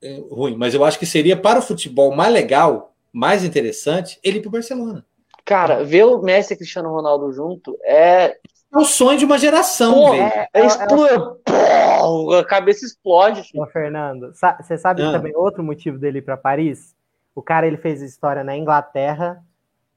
[0.01, 4.39] é, ruim, mas eu acho que seria para o futebol mais legal, mais interessante, ele
[4.39, 5.05] ir para o Barcelona.
[5.45, 8.37] Cara, ver o Messi e Cristiano Ronaldo junto é.
[8.71, 13.51] É o sonho de uma geração, Pô, é, é, é, a cabeça explode.
[13.55, 14.31] Ô, Fernando,
[14.61, 15.11] você sabe ah.
[15.11, 16.95] também outro motivo dele ir para Paris?
[17.35, 19.43] O cara ele fez história na Inglaterra,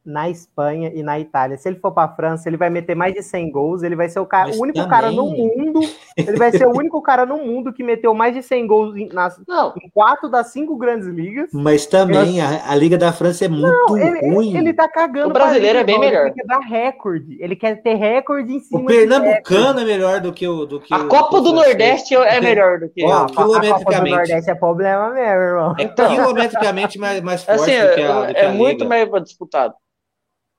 [0.05, 1.57] na Espanha e na Itália.
[1.57, 3.83] Se ele for para a França, ele vai meter mais de 100 gols.
[3.83, 4.89] Ele vai ser o, cara, o único também...
[4.89, 5.79] cara no mundo.
[6.17, 9.09] Ele vai ser o único cara no mundo que meteu mais de 100 gols em,
[9.09, 11.49] nas, em quatro das cinco grandes ligas.
[11.53, 14.49] Mas também a, a, Liga da França é muito Não, ele, ruim.
[14.49, 15.29] Ele, ele tá cagando.
[15.29, 16.27] O brasileiro é bem melhor.
[16.27, 17.37] Ele quer dar recorde.
[17.39, 18.81] Ele quer ter recorde em cima.
[18.81, 20.65] O Pernambucano é melhor do que o.
[20.65, 23.03] Do que a o, Copa do, do Nordeste é melhor do que.
[23.05, 23.71] Ó, quilometricamente.
[23.71, 25.75] A Copa do Nordeste é problema mesmo, irmão.
[25.77, 29.07] É quilometricamente mais, mais forte assim, do que a, do que é a muito mais
[29.23, 29.73] disputado.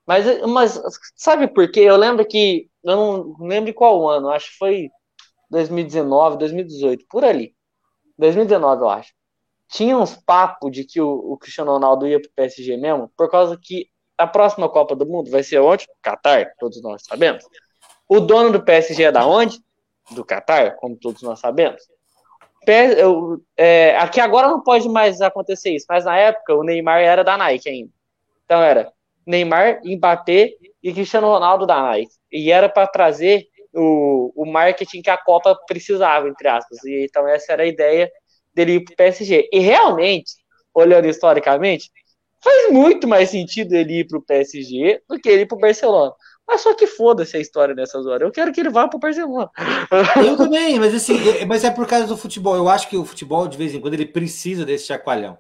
[0.07, 0.81] Mas, mas
[1.15, 1.81] sabe por quê?
[1.81, 4.91] Eu lembro que, eu não lembro qual ano, acho que foi
[5.51, 7.55] 2019, 2018, por ali.
[8.19, 9.13] 2019, eu acho.
[9.69, 13.59] Tinha uns papos de que o, o Cristiano Ronaldo ia pro PSG mesmo, por causa
[13.61, 13.89] que
[14.19, 15.87] a próxima Copa do Mundo vai ser onde?
[16.03, 17.45] Qatar, todos nós sabemos.
[18.09, 19.59] O dono do PSG é da onde?
[20.11, 21.83] Do Qatar, como todos nós sabemos.
[23.57, 27.37] É, aqui agora não pode mais acontecer isso, mas na época o Neymar era da
[27.37, 27.91] Nike ainda.
[28.45, 28.93] Então era
[29.27, 30.51] Neymar, Mbappé
[30.83, 32.13] e Cristiano Ronaldo da Nike.
[32.31, 36.83] E era para trazer o, o marketing que a Copa precisava, entre aspas.
[36.85, 38.11] E, então essa era a ideia
[38.55, 39.49] dele ir para o PSG.
[39.53, 40.33] E realmente,
[40.75, 41.91] olhando historicamente,
[42.43, 46.13] faz muito mais sentido ele ir pro PSG do que ele ir pro Barcelona.
[46.47, 48.23] Mas só que foda-se a história nessas horas.
[48.23, 49.49] Eu quero que ele vá pro Barcelona.
[50.17, 51.17] Eu também, mas assim,
[51.47, 52.57] mas é por causa do futebol.
[52.57, 55.39] Eu acho que o futebol, de vez em quando, ele precisa desse chacoalhão.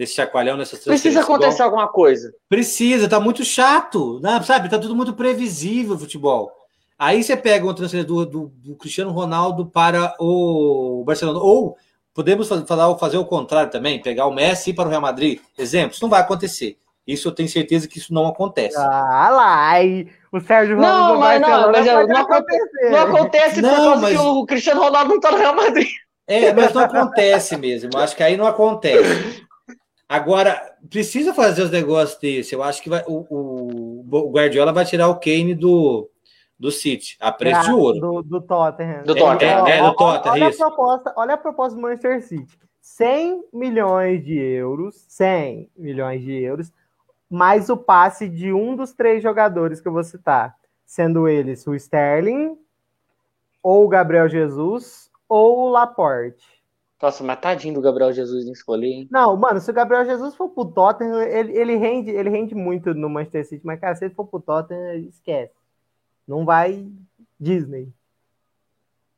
[0.00, 2.32] Desse chacoalhão nessas Precisa acontecer alguma coisa.
[2.48, 4.40] Precisa, tá muito chato, né?
[4.42, 4.70] sabe?
[4.70, 6.50] Tá tudo muito previsível o futebol.
[6.98, 11.38] Aí você pega um transferência do, do, do, Cristiano Ronaldo para o Barcelona.
[11.40, 11.76] Ou
[12.14, 15.38] podemos falar, fazer o contrário também, pegar o Messi para o Real Madrid.
[15.58, 16.78] Exemplo, isso não vai acontecer.
[17.06, 18.78] Isso eu tenho certeza que isso não acontece.
[18.78, 23.60] Ah lá, e o Sérgio Ramos não, mas não, mas não, não, acontece, não acontece
[23.60, 24.12] não, por causa mas...
[24.12, 25.88] que o Cristiano Ronaldo não está no Real Madrid.
[26.26, 27.90] É, mas não acontece mesmo.
[27.92, 29.44] Eu acho que aí não acontece.
[30.10, 32.52] Agora, precisa fazer os negócios desse.
[32.52, 36.10] Eu acho que vai, o, o, o Guardiola vai tirar o Kane do,
[36.58, 38.00] do City, a preço de ouro.
[38.00, 39.04] Do, do Tottenham.
[39.04, 39.68] Do Tottenham.
[39.68, 42.58] É, é, do Tottenham, olha, a proposta, olha a proposta do Manchester City.
[42.80, 46.72] 100 milhões de euros, 100 milhões de euros,
[47.30, 51.74] mais o passe de um dos três jogadores que eu vou citar, sendo eles o
[51.76, 52.58] Sterling,
[53.62, 56.59] ou o Gabriel Jesus, ou o Laporte.
[57.00, 59.08] Nossa, mas tadinho do Gabriel Jesus em escolher, hein?
[59.10, 62.92] Não, mano, se o Gabriel Jesus for pro Tottenham, ele, ele, rende, ele rende muito
[62.92, 65.54] no Manchester City, mas, cara, se ele for pro Tottenham, esquece.
[66.28, 66.86] Não vai
[67.38, 67.88] Disney.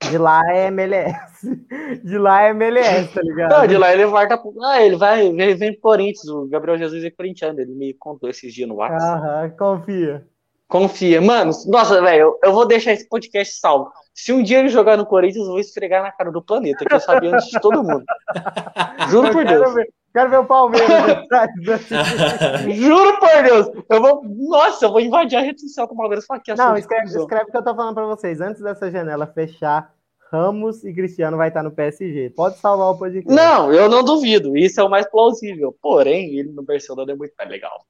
[0.08, 1.46] De lá é MLS.
[2.04, 3.50] De lá é MLS, tá ligado?
[3.52, 4.40] Não, de lá ele volta.
[4.62, 6.28] Ah, ele vai, vem pro Corinthians.
[6.28, 7.60] O Gabriel Jesus é corintiano.
[7.60, 9.24] Ele me contou esses dias no WhatsApp.
[9.24, 10.26] Aham, confia.
[10.72, 11.20] Confia.
[11.20, 13.92] Mano, nossa, velho, eu, vou deixar esse podcast salvo.
[14.14, 16.94] Se um dia ele jogar no Corinthians, eu vou esfregar na cara do planeta, que
[16.94, 18.02] eu sabia antes de todo mundo.
[19.10, 19.74] Juro eu por Deus.
[19.74, 21.28] Ver, quero ver o Palmeiras.
[22.74, 23.84] Juro por Deus.
[23.90, 24.22] Eu vou.
[24.24, 27.44] Nossa, eu vou invadir a rede social com o Palmeiras falar que Não, escreve, escreve
[27.50, 28.40] o que eu tô falando pra vocês.
[28.40, 29.92] Antes dessa janela fechar,
[30.32, 32.30] Ramos e Cristiano vai estar no PSG.
[32.30, 33.30] Pode salvar o podcast.
[33.30, 34.56] Não, eu não duvido.
[34.56, 35.76] Isso é o mais plausível.
[35.82, 37.84] Porém, ele no Barcelona é muito mais legal.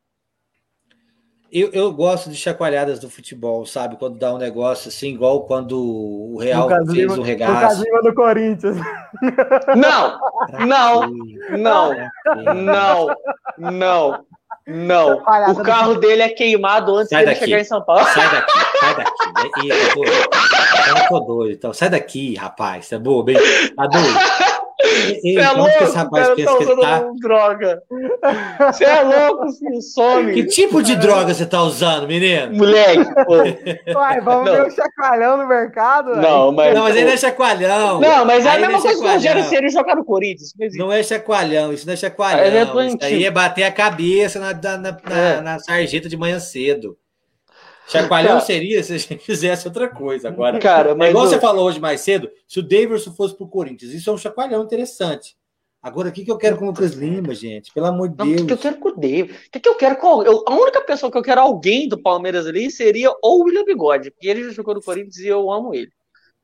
[1.52, 3.96] Eu, eu gosto de chacoalhadas do futebol, sabe?
[3.96, 7.80] Quando dá um negócio assim, igual quando o Real Lucas fez Lima, um regaço.
[7.80, 8.76] Lucas do Corinthians.
[9.76, 10.18] Não,
[10.66, 11.12] não,
[11.58, 11.94] não,
[12.54, 13.16] não,
[13.58, 14.24] não.
[14.64, 18.04] Não, o carro dele é queimado antes sai de chegar em São Paulo.
[18.04, 19.66] Sai daqui, sai daqui.
[19.66, 20.28] Ih, tô doido.
[20.88, 21.52] Eu tô doido.
[21.52, 22.88] Então, sai daqui, rapaz.
[22.88, 23.38] Tá bobo, hein?
[23.76, 24.18] Tá doido.
[24.92, 27.04] Você é louco, esse rapaz cara tá usando tá...
[27.20, 27.82] droga.
[28.72, 30.34] Você é louco, filho, some.
[30.34, 32.54] Que tipo de droga você tá usando, menino?
[32.54, 33.98] Moleque, pô.
[33.98, 34.54] Uai, vamos não.
[34.54, 36.16] ver o chacoalhão no mercado?
[36.16, 36.74] Não, mas...
[36.74, 38.00] Não, mas ele é chacoalhão.
[38.00, 40.52] Não, mas é a mesma é coisa que o Rogério Ceni jogar no Corinthians.
[40.74, 42.40] Não é chacoalhão, isso não é chacoalhão.
[42.40, 45.40] É isso aí é bater a cabeça na, na, na, é.
[45.40, 46.96] na sarjeta de manhã cedo.
[47.88, 50.28] Chacoalhão seria se a gente fizesse outra coisa.
[50.28, 51.30] Agora, cara, mas é igual eu...
[51.30, 54.62] você falou hoje mais cedo, se o Davidson fosse pro Corinthians, isso é um chacoalhão
[54.62, 55.36] interessante.
[55.82, 57.72] Agora, o que, que eu quero com o Lucas Lima, gente?
[57.72, 58.28] Pelo amor de Deus.
[58.28, 59.32] O que, que eu quero com o David?
[59.32, 60.22] O que, que eu quero com.
[60.22, 63.64] Eu, a única pessoa que eu quero alguém do Palmeiras ali seria ou o William
[63.64, 65.90] Bigode, porque ele já jogou no Corinthians e eu amo ele.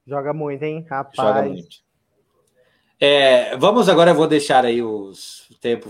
[0.05, 1.15] Joga muito, hein, rapaz.
[1.17, 1.77] Joga muito.
[3.01, 5.89] É, vamos agora, eu vou deixar aí os, o tempo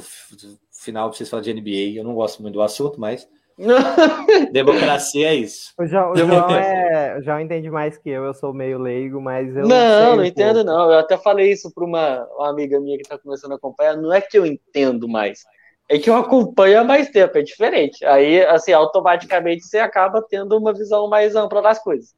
[0.70, 1.98] final para vocês falarem de NBA.
[1.98, 3.26] Eu não gosto muito do assunto, mas
[4.52, 5.72] Democracia é isso.
[5.76, 9.20] O João, o João, é, o João entende mais que eu, eu sou meio leigo,
[9.20, 9.66] mas eu.
[9.66, 10.92] Não, não, não entendo, não.
[10.92, 13.96] Eu até falei isso para uma, uma, amiga minha que está começando a acompanhar.
[13.96, 15.40] Não é que eu entendo mais,
[15.88, 18.04] é que eu acompanho há mais tempo, é diferente.
[18.04, 22.14] Aí, assim, automaticamente você acaba tendo uma visão mais ampla das coisas.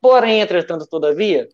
[0.00, 1.48] Porém, entretanto, todavia,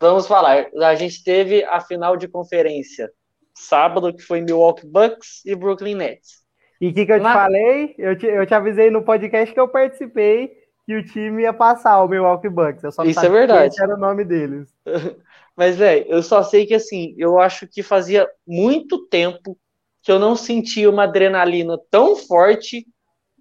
[0.00, 0.66] vamos falar.
[0.76, 3.10] A gente teve a final de conferência
[3.54, 6.39] sábado, que foi Milwaukee Bucks e Brooklyn Nets.
[6.80, 7.34] E o que, que eu te Mas...
[7.34, 7.94] falei?
[7.98, 12.02] Eu te, eu te avisei no podcast que eu participei que o time ia passar
[12.02, 12.82] o Milwaukee Bucks.
[12.82, 13.74] Eu só Isso é verdade.
[13.80, 14.68] era o nome deles.
[15.56, 19.58] Mas, velho, eu só sei que assim, eu acho que fazia muito tempo
[20.02, 22.86] que eu não sentia uma adrenalina tão forte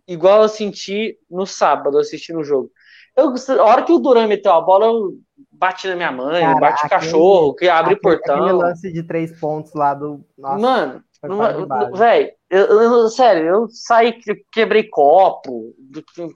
[0.08, 2.70] igual eu senti no sábado assistindo o jogo.
[3.16, 5.20] Eu, a hora que o Duran meteu a bola, eu
[5.52, 8.36] bate na minha mãe, Cara, bate o cachorro, que abre aquele, portão.
[8.36, 10.26] Aquele lance de três pontos lá do.
[10.38, 11.04] Nossa, Mano,
[11.98, 14.18] velho, eu, eu, sério, eu saí,
[14.52, 15.76] quebrei copo.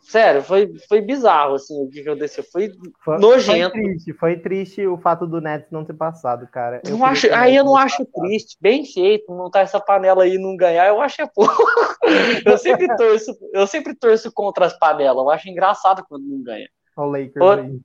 [0.04, 2.44] Sério, foi, foi bizarro assim, o que aconteceu.
[2.52, 2.70] Foi,
[3.04, 3.72] foi nojento.
[3.72, 6.82] Foi triste, foi triste o fato do Nets não ter passado, cara.
[6.86, 8.28] Eu não acho, aí eu não acho passado.
[8.28, 8.58] triste.
[8.60, 11.64] Bem feito, montar essa panela aí e não ganhar, eu acho é pouco.
[12.46, 15.24] eu sempre torço, eu sempre torço contra as panelas.
[15.24, 16.68] Eu acho engraçado quando não ganha.
[16.96, 17.60] O Lakers Por...
[17.60, 17.80] aí.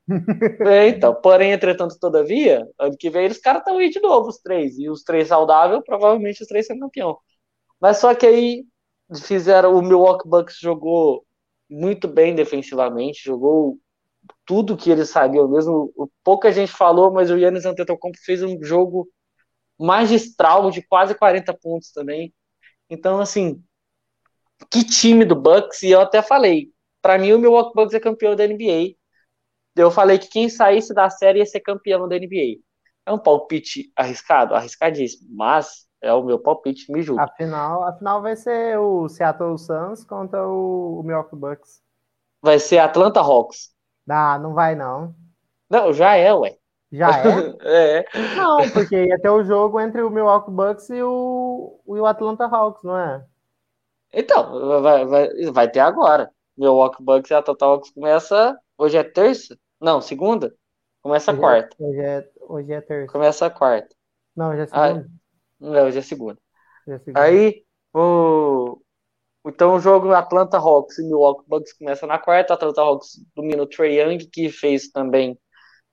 [0.61, 4.39] É, então, porém, entretanto, todavia, ano que vem os caras estão aí de novo, os
[4.39, 4.79] três.
[4.79, 7.17] E os três saudáveis, provavelmente os três são campeão.
[7.81, 8.65] Mas só que aí
[9.23, 9.75] fizeram.
[9.75, 11.25] O Milwaukee Bucks jogou
[11.71, 13.79] muito bem defensivamente, jogou
[14.45, 15.93] tudo que eles sabiam mesmo.
[16.25, 19.09] Pouca gente falou, mas o Yannis Antetokounmpo fez um jogo
[19.79, 22.35] magistral de quase 40 pontos também.
[22.91, 23.63] Então, assim,
[24.71, 28.35] que time do Bucks, e eu até falei, para mim o Milwaukee Bucks é campeão
[28.35, 28.98] da NBA.
[29.81, 32.61] Eu falei que quem saísse da série ia ser campeão da NBA.
[33.07, 37.25] É um palpite arriscado, arriscadíssimo, mas é o meu palpite, me julga.
[37.25, 41.83] Afinal, afinal vai ser o Seattle Suns contra o, o Milwaukee Bucks.
[42.43, 43.71] Vai ser Atlanta Hawks.
[44.09, 45.15] Ah, não vai não.
[45.69, 46.57] Não, já é, ué.
[46.91, 47.57] Já é?
[48.01, 48.05] é.
[48.37, 52.83] Não, porque ia ter o jogo entre o Milwaukee Bucks e o, o Atlanta Hawks,
[52.83, 53.25] não é?
[54.13, 56.31] Então, vai, vai, vai ter agora.
[56.57, 58.59] Milwaukee Bucks e Atlanta Hawks começa.
[58.77, 59.59] Hoje é terça?
[59.81, 60.55] Não, segunda?
[61.03, 61.77] Começa hoje a quarta.
[61.81, 63.13] É, hoje, é, hoje é terça.
[63.13, 63.95] Começa a quarta.
[64.37, 65.01] Não, hoje é segunda.
[65.01, 65.05] Ah,
[65.61, 66.39] não, hoje é segunda.
[66.87, 67.21] Hoje é segunda.
[67.21, 67.65] Aí,
[67.95, 68.81] o.
[69.47, 72.55] Então o jogo Atlanta Hawks e Milwaukee Bucks começa na quarta.
[72.55, 75.39] Atlanta Hawks domina o Trae Young, que fez também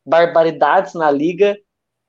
[0.05, 1.57] barbaridades na liga.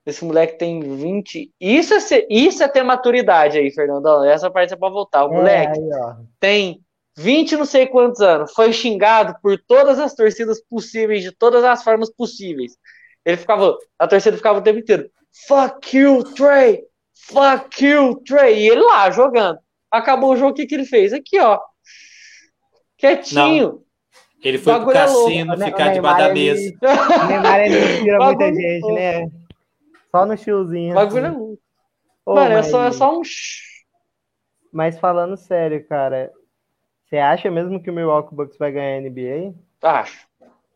[0.06, 1.52] Esse moleque tem 20.
[1.60, 2.26] Isso é, ser...
[2.30, 4.24] isso é ter maturidade aí, Fernandão.
[4.24, 5.26] Essa parte é pra voltar.
[5.26, 6.16] O É, moleque aí, ó.
[6.40, 6.84] tem
[7.16, 8.52] 20 não sei quantos anos.
[8.52, 12.76] Foi xingado por todas as torcidas possíveis, de todas as formas possíveis.
[13.24, 13.76] Ele ficava.
[13.98, 15.10] A torcida ficava o tempo inteiro.
[15.48, 16.82] Fuck you, Trey!
[17.28, 18.60] Fuck you, Trey!
[18.60, 19.58] E ele lá jogando.
[19.90, 21.12] Acabou o jogo, o que, que ele fez?
[21.12, 21.58] Aqui, ó.
[22.98, 23.82] Quietinho.
[24.42, 26.60] Ele foi pro Bagulho é cassino O Ne- ficar debaixo da mesa.
[26.60, 28.94] ele- O Neymar ele inspira muita Bagulho gente, louco.
[28.96, 29.30] né?
[30.10, 30.94] Só no showzinho.
[30.94, 31.38] Bagulho é assim.
[31.38, 31.62] louco.
[32.26, 33.22] Ô, Mano, é mas, só, é só um.
[34.72, 36.30] mas falando sério, cara,
[37.08, 39.88] você acha mesmo que o Milwaukee Bucks vai ganhar a NBA?
[39.88, 40.26] Acho.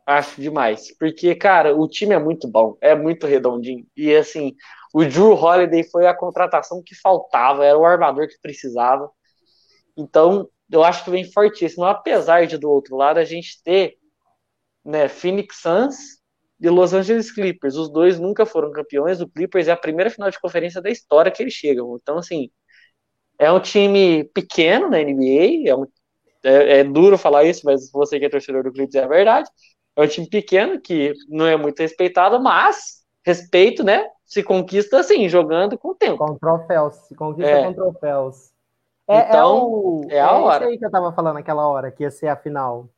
[0.06, 0.96] Acho demais.
[0.98, 2.76] Porque, cara, o time é muito bom.
[2.80, 3.86] É muito redondinho.
[3.96, 4.54] E, assim,
[4.94, 7.64] o Drew Holiday foi a contratação que faltava.
[7.64, 9.10] Era o armador que precisava.
[9.96, 11.84] Então, eu acho que vem fortíssimo.
[11.84, 13.96] Apesar de, do outro lado, a gente ter
[14.84, 15.96] né, Phoenix Suns
[16.60, 17.76] e Los Angeles Clippers.
[17.76, 19.20] Os dois nunca foram campeões.
[19.20, 21.96] O Clippers é a primeira final de conferência da história que eles chegam.
[22.00, 22.50] Então, assim,
[23.38, 25.70] é um time pequeno na NBA.
[25.70, 25.86] É, um-
[26.42, 29.48] é- é duro falar isso, mas você que é torcedor do Clippers é verdade.
[29.96, 34.06] É um time pequeno que não é muito respeitado, mas respeito, né?
[34.24, 36.18] Se conquista assim, jogando com o tempo.
[36.18, 37.64] Com troféus, se conquista É.
[37.64, 38.50] com troféus.
[39.08, 40.64] É, é Então, o, é a hora.
[40.64, 42.88] isso aí que eu tava falando naquela hora, que ia ser a final.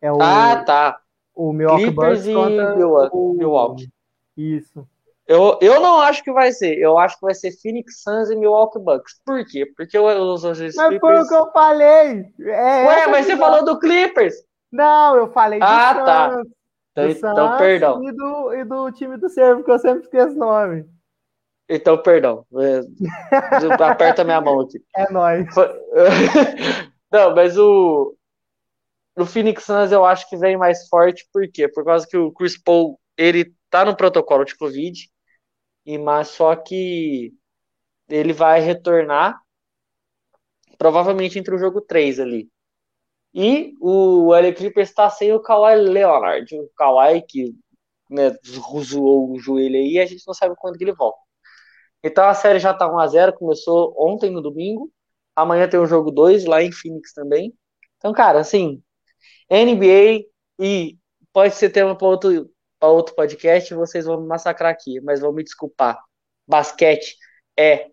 [0.00, 0.98] É o, Ah, tá.
[1.34, 3.32] o Milwaukee Clippers Bucks e contra Milwaukee- o...
[3.34, 3.88] Milwaukee.
[4.36, 4.86] Isso.
[5.26, 6.76] Eu, eu não acho que vai ser.
[6.78, 9.20] Eu acho que vai ser Phoenix Suns e Milwaukee Bucks.
[9.24, 9.66] Por quê?
[9.76, 11.26] Porque os Angeles Mas foi Clippers.
[11.26, 12.24] o que eu falei!
[12.40, 14.34] É Ué, mas você falou do Clippers.
[14.70, 16.42] Não, eu falei do Ah, Suns, tá.
[16.92, 18.04] Então, então, perdão.
[18.04, 20.84] E do, e do time do Servo, que eu sempre esqueço o nome.
[21.68, 22.44] Então, perdão.
[22.58, 22.80] É,
[23.84, 24.78] Aperta minha mão aqui.
[24.96, 25.46] É nóis.
[27.10, 28.14] Não, mas o.
[29.16, 31.68] O Phoenix Suns eu acho que vem mais forte, por quê?
[31.68, 35.06] Por causa que o Chris Paul, ele tá no protocolo de Covid,
[35.86, 37.34] e mas só que
[38.08, 39.40] ele vai retornar
[40.78, 42.50] provavelmente entre o jogo 3 ali.
[43.34, 47.54] E o LA Clippers está sem o Kawhi Leonard, o Kawhi que
[48.10, 48.36] né,
[48.84, 51.18] zoou o joelho aí, e a gente não sabe quando que ele volta.
[52.02, 54.92] Então a série já tá 1x0, começou ontem no domingo,
[55.34, 57.54] Amanhã tem o jogo 2 lá em Phoenix também.
[57.98, 58.82] Então, cara, assim,
[59.50, 60.26] NBA
[60.60, 60.98] e
[61.32, 62.50] pode ser tema para outro,
[62.82, 66.02] pra outro podcast, vocês vão me massacrar aqui, mas vão me desculpar.
[66.48, 67.16] Basquete
[67.56, 67.86] é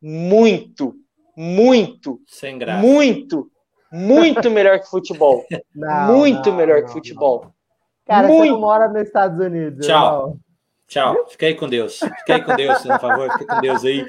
[0.00, 0.94] muito,
[1.36, 2.80] muito, Sem graça.
[2.80, 3.50] muito,
[3.90, 5.44] muito melhor que futebol.
[5.74, 7.42] Não, muito não, melhor não, que futebol.
[7.42, 7.56] não.
[8.06, 8.52] Cara, você Muito.
[8.52, 9.84] não mora nos Estados Unidos.
[9.84, 10.36] Tchau.
[10.86, 11.26] Tchau.
[11.28, 11.98] Fica aí com Deus.
[11.98, 13.32] Fica aí com Deus, por favor.
[13.32, 14.06] Fica com Deus aí.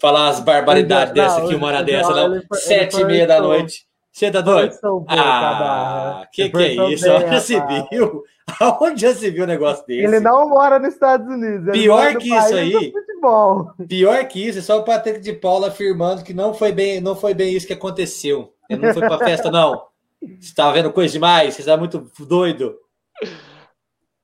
[0.00, 2.34] Falar umas barbaridades Não, dessa aqui, uma hora não, dessa, não.
[2.36, 3.84] ele foi- ele Sete e meia da noite.
[4.12, 4.72] Você tá doido?
[5.08, 7.04] Ah, que que é isso?
[7.40, 7.88] se rapaz.
[7.90, 8.09] viu?
[8.60, 10.04] Aonde já se viu um negócio desse?
[10.04, 11.68] Ele não mora nos Estados Unidos.
[11.68, 12.92] ele Pior mora no que isso aí.
[13.88, 17.14] Pior que isso, é só o Patrick de Paula afirmando que não foi bem, não
[17.14, 18.54] foi bem isso que aconteceu.
[18.68, 19.82] Ele não foi pra festa, não.
[20.38, 22.76] Você tava vendo coisa demais, você tá muito doido.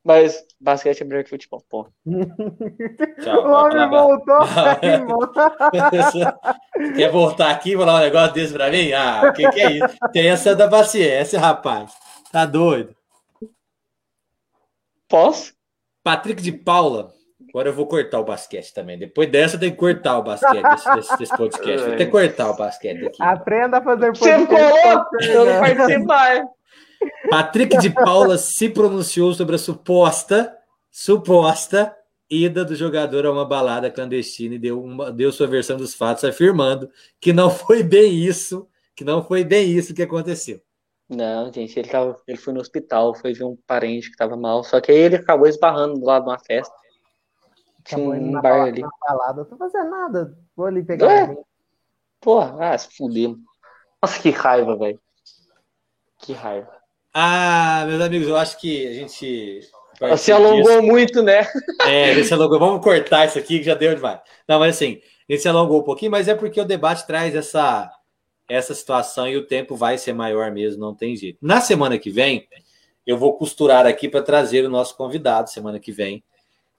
[0.05, 1.89] Mas basquete é melhor que futebol, pô.
[3.23, 3.45] Tchau.
[3.45, 4.39] o homem voltou.
[6.95, 8.93] Quer voltar aqui e falar um negócio desse pra mim?
[8.93, 9.97] Ah, o que, que é isso?
[10.13, 11.93] Tem essa da paciência, rapaz.
[12.31, 12.95] Tá doido.
[15.09, 15.53] Posso?
[16.03, 17.13] Patrick de Paula.
[17.51, 18.99] Agora eu vou cortar o basquete também.
[18.99, 21.87] Depois dessa tem que cortar o basquete desse, desse- desse podcast.
[21.89, 23.23] Vou ter que cortar o basquete daqui.
[23.23, 25.05] Aprenda a fazer Você podcast colou?
[25.13, 26.45] você, Eu não participo mais.
[27.31, 30.55] Patrick de Paula se pronunciou sobre a suposta,
[30.91, 31.95] suposta
[32.29, 36.25] ida do jogador a uma balada clandestina e deu, uma, deu sua versão dos fatos,
[36.25, 36.91] afirmando
[37.21, 40.61] que não foi bem isso, que não foi bem isso que aconteceu.
[41.09, 44.65] Não, gente, ele, tava, ele foi no hospital, foi ver um parente que tava mal.
[44.65, 46.75] Só que aí ele acabou esbarrando do lado de uma festa.
[47.85, 48.83] Tinha Acabou um bar balada, ali.
[49.07, 49.41] balada.
[49.43, 50.37] Eu tô fazendo nada.
[50.57, 51.25] Vou ali pegar É.
[51.25, 51.45] um.
[52.21, 53.37] Porra, ah, se fudeu.
[54.03, 55.01] Nossa, que raiva, velho.
[56.19, 56.75] Que raiva.
[57.15, 59.61] Ah, meus amigos, eu acho que a gente.
[60.01, 61.47] Você alongou disso, muito, né?
[61.87, 62.59] É, você alongou.
[62.59, 64.21] Vamos cortar isso aqui que já deu demais.
[64.49, 67.35] Não, mas assim, a gente se alongou um pouquinho, mas é porque o debate traz
[67.35, 67.91] essa,
[68.49, 71.39] essa situação e o tempo vai ser maior mesmo, não tem jeito.
[71.43, 72.47] Na semana que vem,
[73.07, 76.23] eu vou costurar aqui para trazer o nosso convidado semana que vem.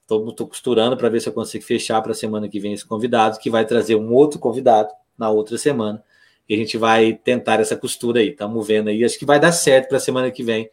[0.01, 3.39] Estou costurando para ver se eu consigo fechar para a semana que vem esse convidado,
[3.39, 6.01] que vai trazer um outro convidado na outra semana.
[6.47, 8.29] E a gente vai tentar essa costura aí.
[8.29, 9.03] Estamos vendo aí.
[9.03, 10.69] Acho que vai dar certo para a semana que vem.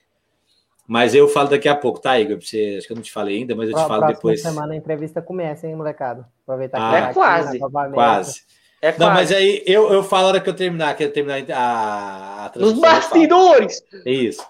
[0.86, 2.40] Mas eu falo daqui a pouco, tá, Igor?
[2.40, 4.42] Você, acho que eu não te falei ainda, mas eu te falo depois.
[4.42, 6.28] semana a entrevista começa, hein, molecada?
[6.42, 7.58] Aproveitar ah, que é quase.
[7.92, 8.42] Quase.
[8.84, 11.42] É não, mas aí eu, eu falo na hora que eu terminar, que eu terminar
[11.56, 13.82] a, a Nos bastidores!
[14.04, 14.46] É isso.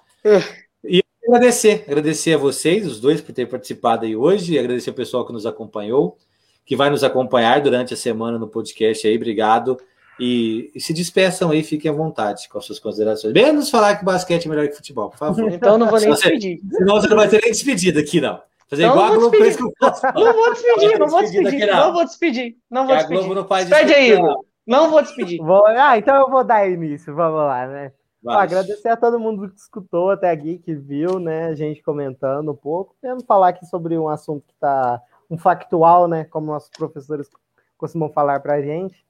[0.85, 4.95] e agradecer, agradecer a vocês, os dois, por terem participado aí hoje, e agradecer o
[4.95, 6.19] pessoal que nos acompanhou,
[6.67, 9.15] que vai nos acompanhar durante a semana no podcast aí.
[9.15, 9.79] Obrigado.
[10.19, 13.33] E, e, se despeçam aí, fiquem à vontade com as suas considerações.
[13.33, 15.49] Menos falar que basquete é melhor que futebol, por favor.
[15.53, 16.59] Então não vou nem despedir.
[16.73, 18.41] Senão você não vai ter nem despedida aqui, não.
[18.69, 20.07] Fazer então, igual a Globo fez eu faço.
[20.15, 22.57] Não vou despedir, não vou despedir, não vou despedir.
[22.71, 23.19] Não vou despedir.
[23.19, 24.45] A Globo não faz Despede aí, Igor.
[24.67, 25.39] Não vou despedir.
[25.39, 27.93] Vou, ah, então eu vou dar início, vamos lá, né?
[28.27, 31.49] Ah, agradecer a todo mundo que escutou até aqui, que viu, né?
[31.49, 32.97] A gente comentando um pouco.
[33.03, 36.25] Vamos falar aqui sobre um assunto que está um factual, né?
[36.25, 37.29] Como nossos professores
[37.77, 39.05] costumam falar para a gente.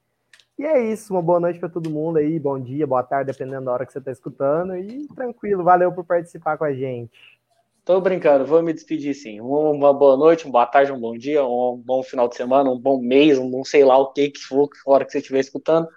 [0.57, 3.65] E é isso, uma boa noite para todo mundo aí, bom dia, boa tarde, dependendo
[3.65, 4.75] da hora que você está escutando.
[4.75, 7.34] E tranquilo, valeu por participar com a gente.
[7.85, 9.39] Tô brincando, vou me despedir sim.
[9.39, 12.79] Uma boa noite, uma boa tarde, um bom dia, um bom final de semana, um
[12.79, 15.39] bom mês, um bom sei lá o que que for, a hora que você estiver
[15.39, 15.87] escutando.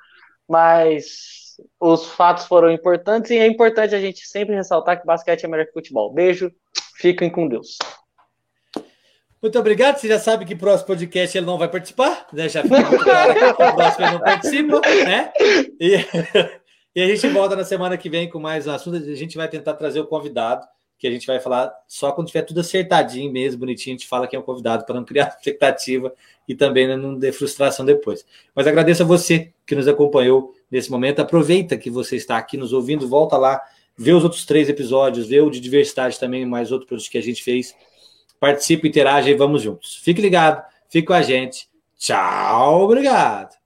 [0.47, 5.49] Mas os fatos foram importantes e é importante a gente sempre ressaltar que basquete é
[5.49, 6.12] melhor que futebol.
[6.12, 6.53] Beijo,
[6.99, 7.78] fiquem com Deus.
[9.41, 9.97] Muito obrigado.
[9.97, 12.51] Você já sabe que próximo podcast ele não vai participar, né?
[12.51, 15.32] Já fica que o próximo ele não participa, né?
[15.80, 15.95] E,
[16.95, 18.99] e, a gente volta na semana que vem com mais um assunto.
[18.99, 20.66] A gente vai tentar trazer o convidado,
[20.99, 23.94] que a gente vai falar só quando tiver tudo acertadinho mesmo, bonitinho.
[23.94, 26.12] A gente fala quem é o convidado para não criar expectativa
[26.49, 28.26] e também né, não ter frustração depois.
[28.55, 31.20] Mas agradeço a você que nos acompanhou nesse momento.
[31.20, 33.61] Aproveita que você está aqui nos ouvindo, volta lá,
[33.96, 37.22] vê os outros três episódios, vê o de diversidade também, mais outro produto que a
[37.22, 37.74] gente fez
[38.40, 39.96] Participe, interaja e vamos juntos.
[39.96, 41.68] Fique ligado, fique com a gente.
[41.99, 43.57] Tchau, obrigado.